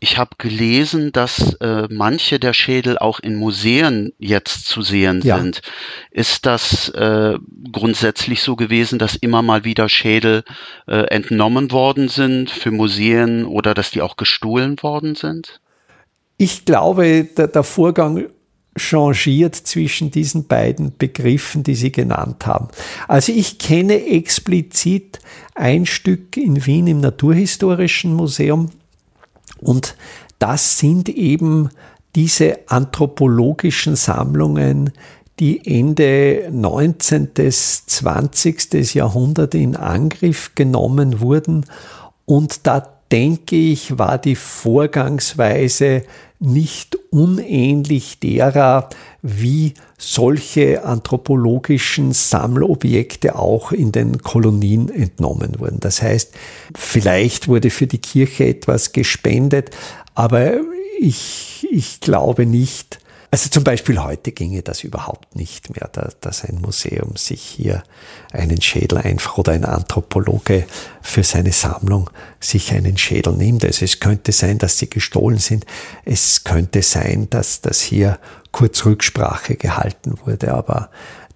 [0.00, 5.38] Ich habe gelesen, dass äh, manche der Schädel auch in Museen jetzt zu sehen ja.
[5.38, 5.60] sind.
[6.12, 7.36] Ist das äh,
[7.72, 10.44] grundsätzlich so gewesen, dass immer mal wieder Schädel
[10.86, 15.60] äh, entnommen worden sind für Museen oder dass die auch gestohlen worden sind?
[16.36, 18.28] Ich glaube, der, der Vorgang
[18.78, 22.68] changiert zwischen diesen beiden Begriffen, die Sie genannt haben.
[23.06, 25.18] Also ich kenne explizit
[25.54, 28.70] ein Stück in Wien im Naturhistorischen Museum
[29.60, 29.96] und
[30.38, 31.70] das sind eben
[32.14, 34.92] diese anthropologischen Sammlungen,
[35.38, 37.28] die Ende 19.
[37.28, 38.94] bis 20.
[38.94, 41.64] Jahrhundert in Angriff genommen wurden.
[42.24, 46.02] Und da denke ich, war die Vorgangsweise
[46.40, 48.88] nicht unähnlich derer,
[49.22, 55.80] wie solche anthropologischen Sammelobjekte auch in den Kolonien entnommen wurden.
[55.80, 56.32] Das heißt,
[56.76, 59.70] vielleicht wurde für die Kirche etwas gespendet,
[60.14, 60.52] aber
[61.00, 62.97] ich, ich glaube nicht,
[63.30, 67.82] also zum Beispiel heute ginge das überhaupt nicht mehr, dass ein Museum sich hier
[68.32, 70.64] einen Schädel einfach oder ein Anthropologe
[71.02, 72.08] für seine Sammlung
[72.40, 73.66] sich einen Schädel nimmt.
[73.66, 75.66] Also es könnte sein, dass sie gestohlen sind.
[76.06, 78.18] Es könnte sein, dass das hier
[78.50, 80.54] kurz Rücksprache gehalten wurde.
[80.54, 80.88] Aber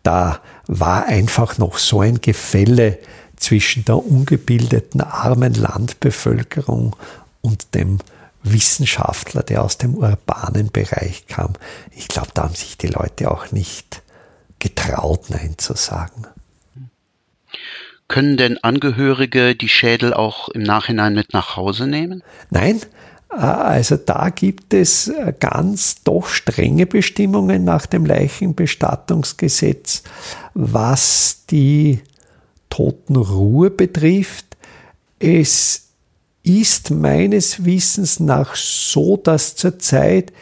[0.03, 2.99] da war einfach noch so ein Gefälle
[3.37, 6.97] zwischen der ungebildeten armen Landbevölkerung
[7.43, 7.99] und dem
[8.43, 11.53] Wissenschaftler, der aus dem urbanen Bereich kam.
[11.91, 14.03] Ich glaube, da haben sich die Leute auch nicht
[14.59, 16.27] getraut, Nein zu sagen.
[18.09, 22.23] Können denn Angehörige die Schädel auch im Nachhinein mit nach Hause nehmen?
[22.51, 22.81] Nein,
[23.29, 30.03] also da gibt es ganz doch strenge Bestimmungen nach dem Leichenbestattungsgesetz,
[30.53, 32.01] was die
[32.69, 34.45] Totenruhe betrifft.
[35.19, 35.82] Es
[36.43, 40.33] ist meines Wissens nach so, dass zurzeit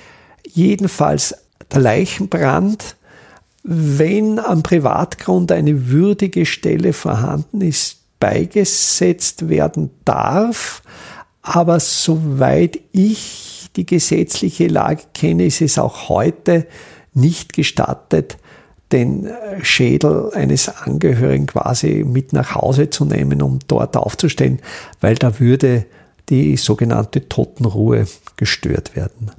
[0.47, 1.35] jedenfalls
[1.73, 2.97] der Leichenbrand,
[3.63, 10.83] wenn am Privatgrund eine würdige Stelle vorhanden ist, beigesetzt werden darf.
[11.43, 16.67] Aber soweit ich die gesetzliche Lage kenne, ist es auch heute
[17.15, 18.37] nicht gestattet,
[18.93, 19.29] den
[19.63, 24.61] Schädel eines Angehörigen quasi mit nach Hause zu nehmen, um dort aufzustellen,
[25.01, 25.87] weil da würde
[26.29, 29.31] die sogenannte Totenruhe gestört werden.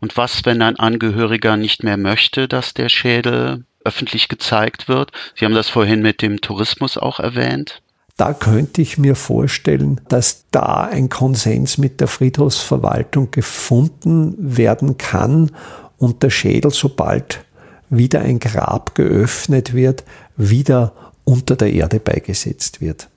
[0.00, 5.12] Und was, wenn ein Angehöriger nicht mehr möchte, dass der Schädel öffentlich gezeigt wird?
[5.34, 7.82] Sie haben das vorhin mit dem Tourismus auch erwähnt.
[8.16, 15.52] Da könnte ich mir vorstellen, dass da ein Konsens mit der Friedhofsverwaltung gefunden werden kann
[15.98, 17.44] und der Schädel, sobald
[17.90, 20.04] wieder ein Grab geöffnet wird,
[20.36, 20.92] wieder
[21.24, 23.08] unter der Erde beigesetzt wird.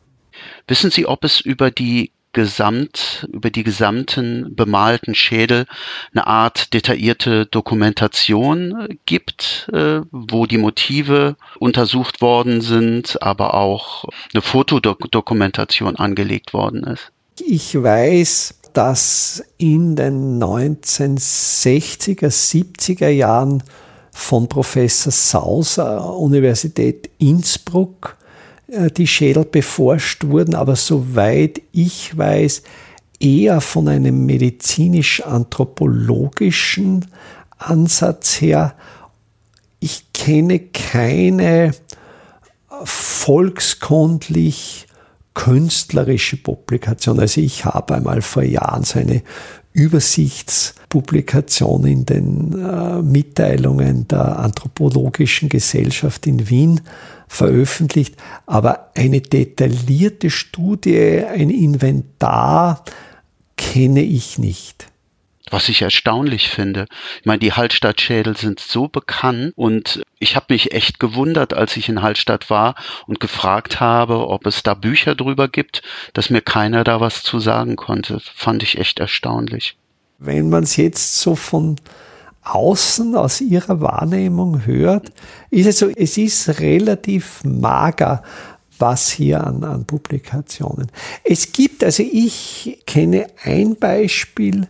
[0.67, 5.65] Wissen Sie, ob es über die Gesamt, über die gesamten bemalten Schädel
[6.13, 14.43] eine Art detaillierte Dokumentation gibt, äh, wo die Motive untersucht worden sind, aber auch eine
[14.43, 17.11] Fotodokumentation angelegt worden ist?
[17.39, 23.63] Ich weiß, dass in den 1960er, 70er Jahren
[24.11, 28.17] von Professor Sauser, Universität Innsbruck,
[28.67, 32.63] äh, die Schädel beforscht wurden, aber soweit ich weiß,
[33.19, 37.05] eher von einem medizinisch-anthropologischen
[37.57, 38.75] Ansatz her.
[39.79, 41.71] Ich kenne keine
[42.83, 44.87] volkskundlich
[45.33, 47.19] künstlerische Publikation.
[47.19, 49.23] Also ich habe einmal vor Jahren so eine
[49.73, 56.81] Übersichtspublikation in den äh, Mitteilungen der Anthropologischen Gesellschaft in Wien
[57.27, 62.83] veröffentlicht, aber eine detaillierte Studie, ein Inventar
[63.57, 64.88] kenne ich nicht.
[65.51, 66.85] Was ich erstaunlich finde.
[67.19, 71.89] Ich meine, die Hallstattschädel sind so bekannt und ich habe mich echt gewundert, als ich
[71.89, 72.75] in Hallstatt war
[73.07, 75.81] und gefragt habe, ob es da Bücher drüber gibt,
[76.13, 78.19] dass mir keiner da was zu sagen konnte.
[78.35, 79.75] Fand ich echt erstaunlich.
[80.19, 81.77] Wenn man es jetzt so von
[82.43, 85.11] außen aus ihrer Wahrnehmung hört,
[85.49, 88.23] ist es so, es ist relativ mager,
[88.77, 90.91] was hier an, an Publikationen.
[91.23, 94.67] Es gibt, also ich kenne ein Beispiel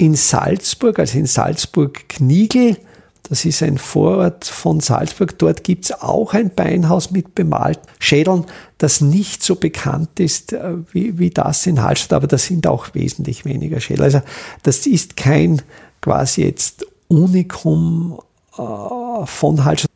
[0.00, 2.78] in Salzburg, also in Salzburg-Kniegel,
[3.24, 5.38] das ist ein Vorort von Salzburg.
[5.38, 8.46] Dort gibt es auch ein Beinhaus mit bemalten Schädeln,
[8.78, 12.94] das nicht so bekannt ist äh, wie, wie das in Hallstatt, aber das sind auch
[12.94, 14.04] wesentlich weniger Schädel.
[14.04, 14.22] Also
[14.62, 15.60] das ist kein
[16.00, 18.18] quasi jetzt Unikum
[18.56, 19.90] äh, von Hallstatt.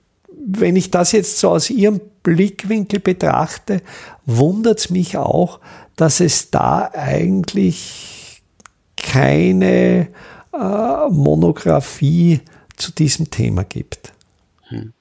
[0.47, 3.81] Wenn ich das jetzt so aus Ihrem Blickwinkel betrachte,
[4.27, 5.61] wundert es mich auch,
[5.97, 8.14] dass es da eigentlich
[9.15, 10.09] keine
[10.53, 12.41] äh, Monographie
[12.75, 14.13] zu diesem Thema gibt.
[14.69, 14.93] Hm.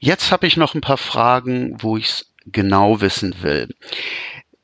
[0.00, 3.68] Jetzt habe ich noch ein paar Fragen, wo ich es genau wissen will.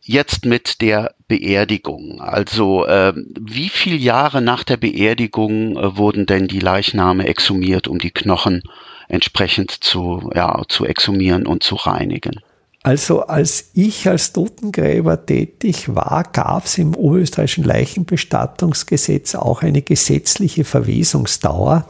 [0.01, 2.21] Jetzt mit der Beerdigung.
[2.21, 8.01] Also äh, wie viele Jahre nach der Beerdigung äh, wurden denn die Leichname exhumiert, um
[8.01, 8.65] die Knochen
[9.07, 12.41] entsprechend zu, ja, zu exhumieren und zu reinigen?
[12.89, 20.65] Also als ich als Totengräber tätig war, gab es im oberösterreichischen Leichenbestattungsgesetz auch eine gesetzliche
[20.65, 21.85] Verwesungsdauer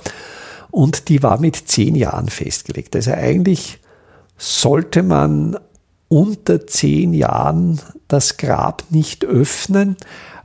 [0.73, 2.97] und die war mit zehn Jahren festgelegt.
[2.97, 3.79] Also eigentlich
[4.39, 5.57] sollte man
[6.09, 9.97] unter zehn Jahren das Grab nicht öffnen,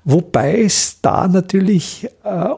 [0.03, 2.49] wobei es da natürlich äh,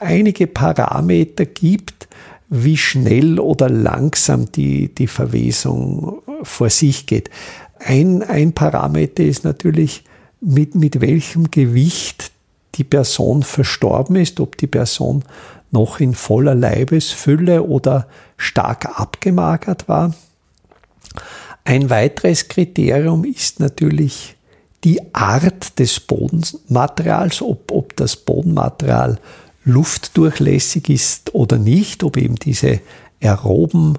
[0.00, 2.08] einige Parameter gibt,
[2.48, 7.30] wie schnell oder langsam die, die Verwesung vor sich geht.
[7.78, 10.04] Ein, ein Parameter ist natürlich,
[10.40, 12.30] mit, mit welchem Gewicht
[12.76, 15.24] die Person verstorben ist, ob die Person
[15.70, 20.14] noch in voller Leibesfülle oder stark abgemagert war.
[21.64, 24.36] Ein weiteres Kriterium ist natürlich
[24.84, 29.18] die Art des Bodenmaterials, ob, ob das Bodenmaterial
[29.66, 32.80] luftdurchlässig ist oder nicht, ob eben diese
[33.22, 33.98] aeroben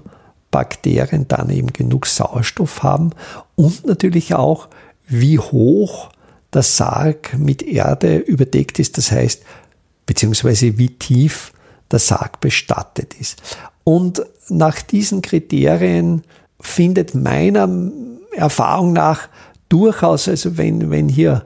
[0.49, 3.11] Bakterien dann eben genug Sauerstoff haben
[3.55, 4.70] und natürlich auch,
[5.07, 6.09] wie hoch
[6.53, 9.43] der Sarg mit Erde überdeckt ist, das heißt,
[10.05, 11.51] beziehungsweise wie tief
[11.91, 13.41] der Sarg bestattet ist.
[13.84, 16.24] Und nach diesen Kriterien
[16.61, 17.70] findet meiner
[18.32, 19.28] Erfahrung nach
[19.68, 21.45] durchaus, also wenn, wenn hier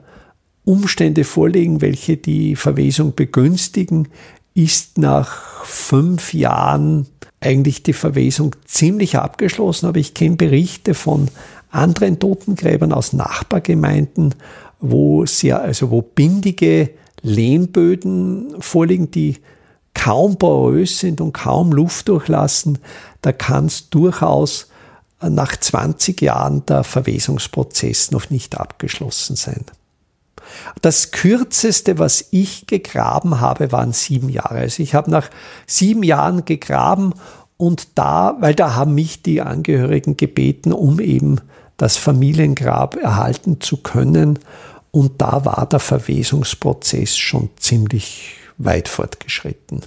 [0.64, 4.08] Umstände vorliegen, welche die Verwesung begünstigen,
[4.54, 7.06] ist nach fünf Jahren
[7.40, 9.86] eigentlich die Verwesung ziemlich abgeschlossen.
[9.86, 11.28] Aber ich kenne Berichte von
[11.70, 14.34] anderen Totengräbern aus Nachbargemeinden,
[14.80, 16.90] wo sehr, also wo bindige
[17.22, 19.38] Lehmböden vorliegen, die
[19.94, 22.78] kaum porös sind und kaum Luft durchlassen.
[23.20, 24.68] Da kann es durchaus
[25.20, 29.64] nach 20 Jahren der Verwesungsprozess noch nicht abgeschlossen sein.
[30.80, 34.58] Das kürzeste, was ich gegraben habe, waren sieben Jahre.
[34.58, 35.30] Also ich habe nach
[35.66, 37.14] sieben Jahren gegraben
[37.56, 41.40] und da, weil da haben mich die Angehörigen gebeten, um eben
[41.76, 44.38] das Familiengrab erhalten zu können.
[44.90, 49.82] Und da war der Verwesungsprozess schon ziemlich weit fortgeschritten.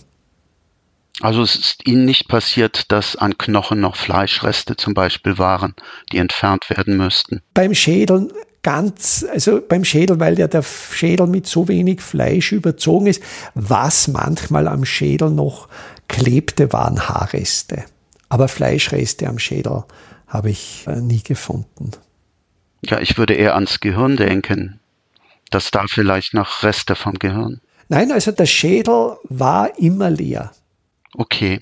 [1.21, 5.73] Also es ist Ihnen nicht passiert, dass an Knochen noch Fleischreste zum Beispiel waren,
[6.11, 7.41] die entfernt werden müssten?
[7.53, 8.33] Beim Schädel
[8.65, 13.21] ganz, also beim Schädel, weil ja der Schädel mit so wenig Fleisch überzogen ist,
[13.53, 15.69] was manchmal am Schädel noch
[16.07, 17.83] klebte, waren Haarreste.
[18.27, 19.83] Aber Fleischreste am Schädel
[20.27, 21.91] habe ich äh, nie gefunden.
[22.83, 24.79] Ja, ich würde eher ans Gehirn denken,
[25.51, 27.61] dass da vielleicht noch Reste vom Gehirn.
[27.87, 30.51] Nein, also der Schädel war immer leer.
[31.17, 31.61] Okay.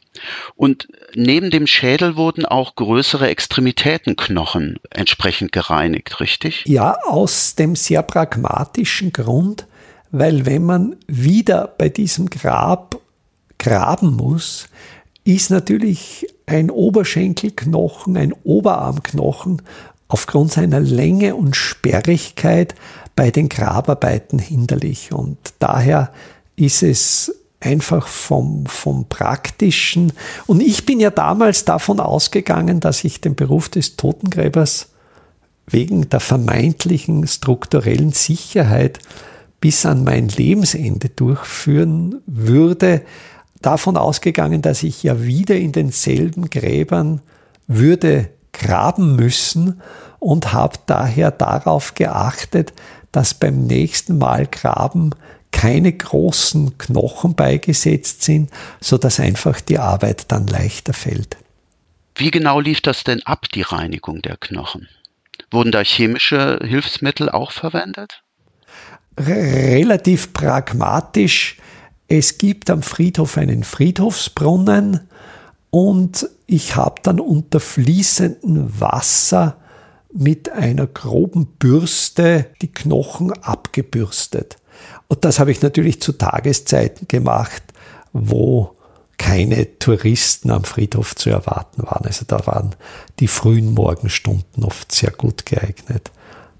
[0.55, 6.63] Und neben dem Schädel wurden auch größere Extremitätenknochen entsprechend gereinigt, richtig?
[6.65, 9.67] Ja, aus dem sehr pragmatischen Grund,
[10.11, 12.99] weil wenn man wieder bei diesem Grab
[13.59, 14.67] graben muss,
[15.23, 19.61] ist natürlich ein Oberschenkelknochen, ein Oberarmknochen
[20.07, 22.75] aufgrund seiner Länge und Sperrigkeit
[23.15, 25.13] bei den Grabarbeiten hinderlich.
[25.13, 26.11] Und daher
[26.55, 30.13] ist es einfach vom, vom Praktischen.
[30.45, 34.89] Und ich bin ja damals davon ausgegangen, dass ich den Beruf des Totengräbers
[35.67, 38.99] wegen der vermeintlichen strukturellen Sicherheit
[39.61, 43.01] bis an mein Lebensende durchführen würde.
[43.61, 47.21] Davon ausgegangen, dass ich ja wieder in denselben Gräbern
[47.67, 49.81] würde graben müssen
[50.19, 52.73] und habe daher darauf geachtet,
[53.13, 55.11] dass beim nächsten Mal graben
[55.53, 58.49] keine großen Knochen beigesetzt sind,
[58.81, 61.37] so dass einfach die Arbeit dann leichter fällt.
[62.15, 64.89] Wie genau lief das denn ab, die Reinigung der Knochen?
[65.51, 68.23] Wurden da chemische Hilfsmittel auch verwendet?
[69.17, 71.57] Relativ pragmatisch.
[72.07, 75.07] Es gibt am Friedhof einen Friedhofsbrunnen
[75.69, 79.57] und ich habe dann unter fließendem Wasser
[80.11, 84.57] mit einer groben Bürste die Knochen abgebürstet.
[85.07, 87.63] Und das habe ich natürlich zu Tageszeiten gemacht,
[88.13, 88.75] wo
[89.17, 92.05] keine Touristen am Friedhof zu erwarten waren.
[92.05, 92.75] Also da waren
[93.19, 96.11] die frühen Morgenstunden oft sehr gut geeignet,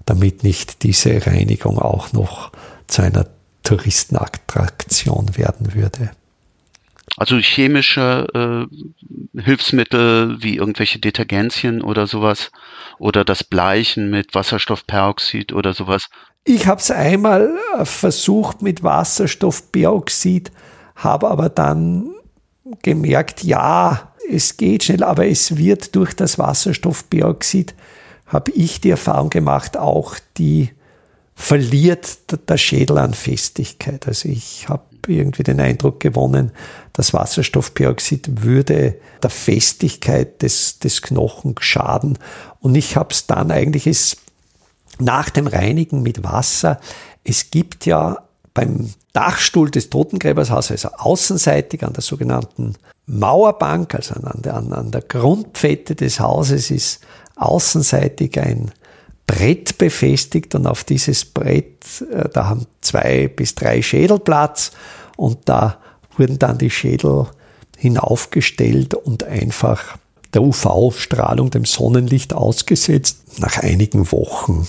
[0.06, 2.52] damit nicht diese Reinigung auch noch
[2.86, 3.26] zu einer
[3.64, 6.10] Touristenattraktion werden würde.
[7.16, 8.68] Also chemische
[9.34, 12.50] äh, Hilfsmittel wie irgendwelche Detergenzien oder sowas
[12.98, 16.08] oder das Bleichen mit Wasserstoffperoxid oder sowas.
[16.44, 20.52] Ich habe es einmal äh, versucht mit Wasserstoffperoxid,
[20.96, 22.10] habe aber dann
[22.82, 27.74] gemerkt, ja, es geht schnell, aber es wird durch das Wasserstoffperoxid,
[28.26, 30.70] habe ich die Erfahrung gemacht, auch die
[31.34, 32.18] verliert
[32.48, 34.06] der Schädel an Festigkeit.
[34.06, 36.52] Also ich habe irgendwie den Eindruck gewonnen,
[36.92, 42.18] das Wasserstoffperoxid würde der Festigkeit des, des Knochen schaden.
[42.60, 44.16] Und ich habe es dann eigentlich es
[44.98, 46.80] nach dem Reinigen mit Wasser,
[47.24, 48.18] es gibt ja
[48.52, 52.74] beim Dachstuhl des Totengräbershauses, also außenseitig an der sogenannten
[53.06, 57.00] Mauerbank, also an der, an der Grundpfette des Hauses ist
[57.36, 58.70] außenseitig ein
[59.26, 64.72] Brett befestigt und auf dieses Brett, äh, da haben zwei bis drei Schädel Platz
[65.16, 65.78] und da
[66.16, 67.26] wurden dann die Schädel
[67.76, 69.98] hinaufgestellt und einfach
[70.32, 73.40] der UV-Strahlung, dem Sonnenlicht ausgesetzt.
[73.40, 74.66] Nach einigen Wochen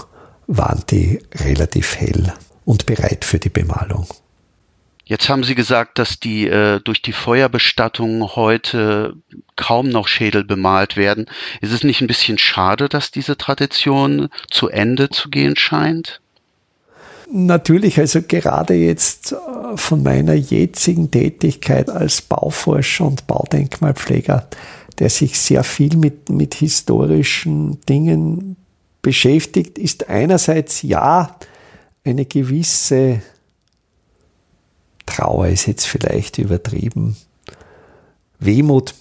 [0.47, 2.33] waren die relativ hell
[2.65, 4.07] und bereit für die Bemalung.
[5.07, 9.13] Jetzt haben Sie gesagt, dass die äh, durch die Feuerbestattung heute
[9.55, 11.27] kaum noch Schädel bemalt werden.
[11.61, 16.21] Ist es nicht ein bisschen schade, dass diese Tradition zu Ende zu gehen scheint?
[17.31, 24.47] Natürlich, also gerade jetzt äh, von meiner jetzigen Tätigkeit als Bauforscher und Baudenkmalpfleger,
[24.97, 28.57] der sich sehr viel mit, mit historischen Dingen
[29.05, 31.37] beschäftigt, ist einerseits ja
[32.03, 33.21] eine gewisse
[35.05, 37.15] Trauer ist jetzt vielleicht übertrieben.
[38.39, 38.95] Wehmut,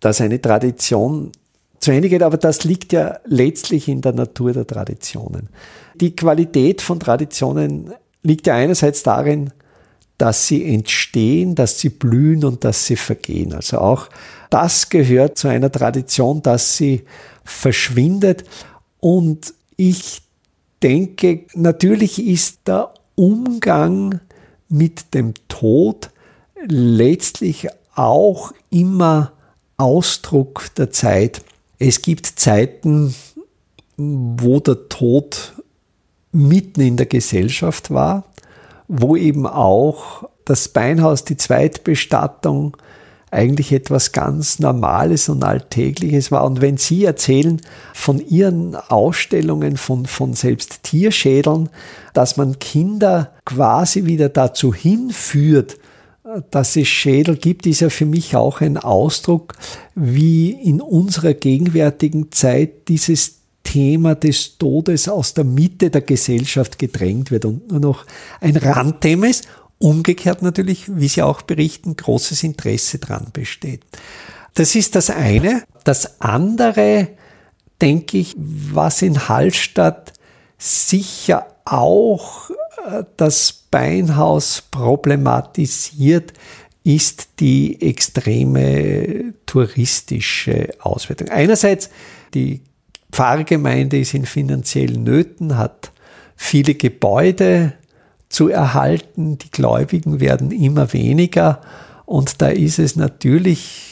[0.00, 1.30] dass eine Tradition
[1.78, 5.50] zu Ende geht, aber das liegt ja letztlich in der Natur der Traditionen.
[5.94, 7.92] Die Qualität von Traditionen
[8.22, 9.52] liegt ja einerseits darin,
[10.16, 13.52] dass sie entstehen, dass sie blühen und dass sie vergehen.
[13.52, 14.08] Also auch
[14.48, 17.04] das gehört zu einer Tradition, dass sie
[17.44, 18.44] verschwindet.
[19.00, 20.22] Und ich
[20.82, 24.20] denke, natürlich ist der Umgang
[24.68, 26.10] mit dem Tod
[26.66, 29.32] letztlich auch immer
[29.76, 31.42] Ausdruck der Zeit.
[31.78, 33.14] Es gibt Zeiten,
[33.96, 35.54] wo der Tod
[36.32, 38.24] mitten in der Gesellschaft war,
[38.88, 42.76] wo eben auch das Beinhaus, die Zweitbestattung
[43.30, 46.44] eigentlich etwas ganz Normales und Alltägliches war.
[46.44, 47.60] Und wenn Sie erzählen
[47.94, 51.68] von Ihren Ausstellungen von, von selbst Tierschädeln,
[52.12, 55.76] dass man Kinder quasi wieder dazu hinführt,
[56.50, 59.54] dass es Schädel gibt, ist ja für mich auch ein Ausdruck,
[59.94, 67.30] wie in unserer gegenwärtigen Zeit dieses Thema des Todes aus der Mitte der Gesellschaft gedrängt
[67.30, 68.06] wird und nur noch
[68.40, 69.46] ein Randthema ist
[69.82, 73.82] Umgekehrt natürlich, wie Sie auch berichten, großes Interesse dran besteht.
[74.54, 75.64] Das ist das eine.
[75.84, 77.08] Das andere,
[77.80, 80.12] denke ich, was in Hallstatt
[80.58, 86.34] sicher auch äh, das Beinhaus problematisiert,
[86.84, 91.30] ist die extreme touristische Auswertung.
[91.30, 91.88] Einerseits,
[92.34, 92.60] die
[93.12, 95.92] Pfarrgemeinde ist in finanziellen Nöten, hat
[96.36, 97.74] viele Gebäude,
[98.30, 99.36] zu erhalten.
[99.36, 101.60] Die Gläubigen werden immer weniger
[102.06, 103.90] und da ist es natürlich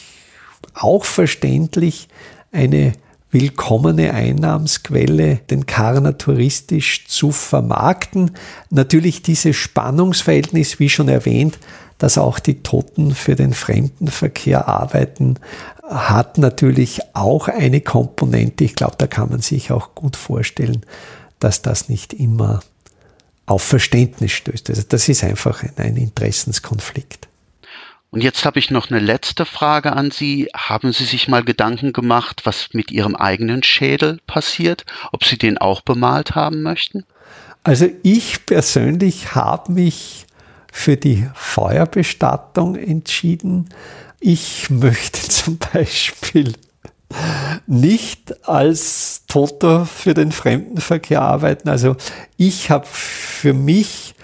[0.73, 2.07] auch verständlich,
[2.51, 2.93] eine
[3.31, 8.31] willkommene Einnahmsquelle, den Karner touristisch zu vermarkten.
[8.71, 11.59] Natürlich dieses Spannungsverhältnis, wie schon erwähnt,
[11.99, 15.35] dass auch die Toten für den Fremdenverkehr arbeiten,
[15.87, 18.63] hat natürlich auch eine Komponente.
[18.63, 20.85] Ich glaube, da kann man sich auch gut vorstellen,
[21.39, 22.61] dass das nicht immer
[23.49, 24.69] auf Verständnis stößt.
[24.69, 27.27] Also das ist einfach ein, Interessenskonflikt.
[28.11, 30.49] Und jetzt habe ich noch eine letzte Frage an Sie.
[30.55, 34.85] Haben Sie sich mal Gedanken gemacht, was mit Ihrem eigenen Schädel passiert?
[35.11, 37.05] Ob Sie den auch bemalt haben möchten?
[37.63, 40.25] Also ich persönlich habe mich
[40.71, 43.69] für die Feuerbestattung entschieden.
[44.19, 46.53] Ich möchte zum Beispiel
[47.67, 51.69] nicht als Toter für den Fremdenverkehr arbeiten.
[51.69, 51.95] Also
[52.37, 54.15] ich habe für mich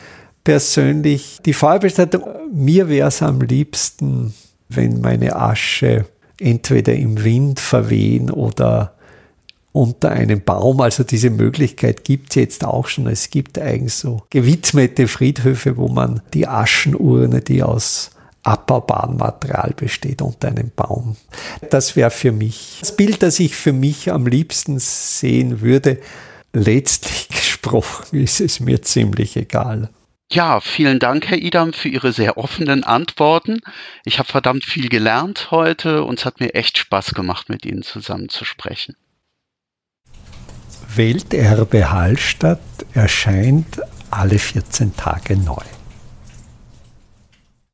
[0.43, 2.23] persönlich die Feuerbestattung,
[2.53, 4.33] mir wäre es am liebsten,
[4.69, 6.05] wenn meine Asche
[6.39, 8.93] entweder im Wind verwehen oder
[9.71, 10.81] unter einem Baum.
[10.81, 13.07] Also diese Möglichkeit gibt es jetzt auch schon.
[13.07, 18.11] Es gibt eigentlich so gewidmete Friedhöfe, wo man die Aschenurne, die aus
[18.46, 21.18] abbaubaren Material besteht unter einem Baum.
[21.70, 26.00] Das wäre für mich das Bild, das ich für mich am liebsten sehen würde.
[26.54, 29.89] Letztlich gesprochen ist es mir ziemlich egal.
[30.32, 33.60] Ja, vielen Dank, Herr Idam, für Ihre sehr offenen Antworten.
[34.06, 37.84] Ich habe verdammt viel gelernt heute und es hat mir echt Spaß gemacht, mit Ihnen
[37.84, 38.96] zusammen zu sprechen.
[40.96, 42.60] Welterbe Hallstatt
[42.93, 45.62] erscheint alle 14 Tage neu.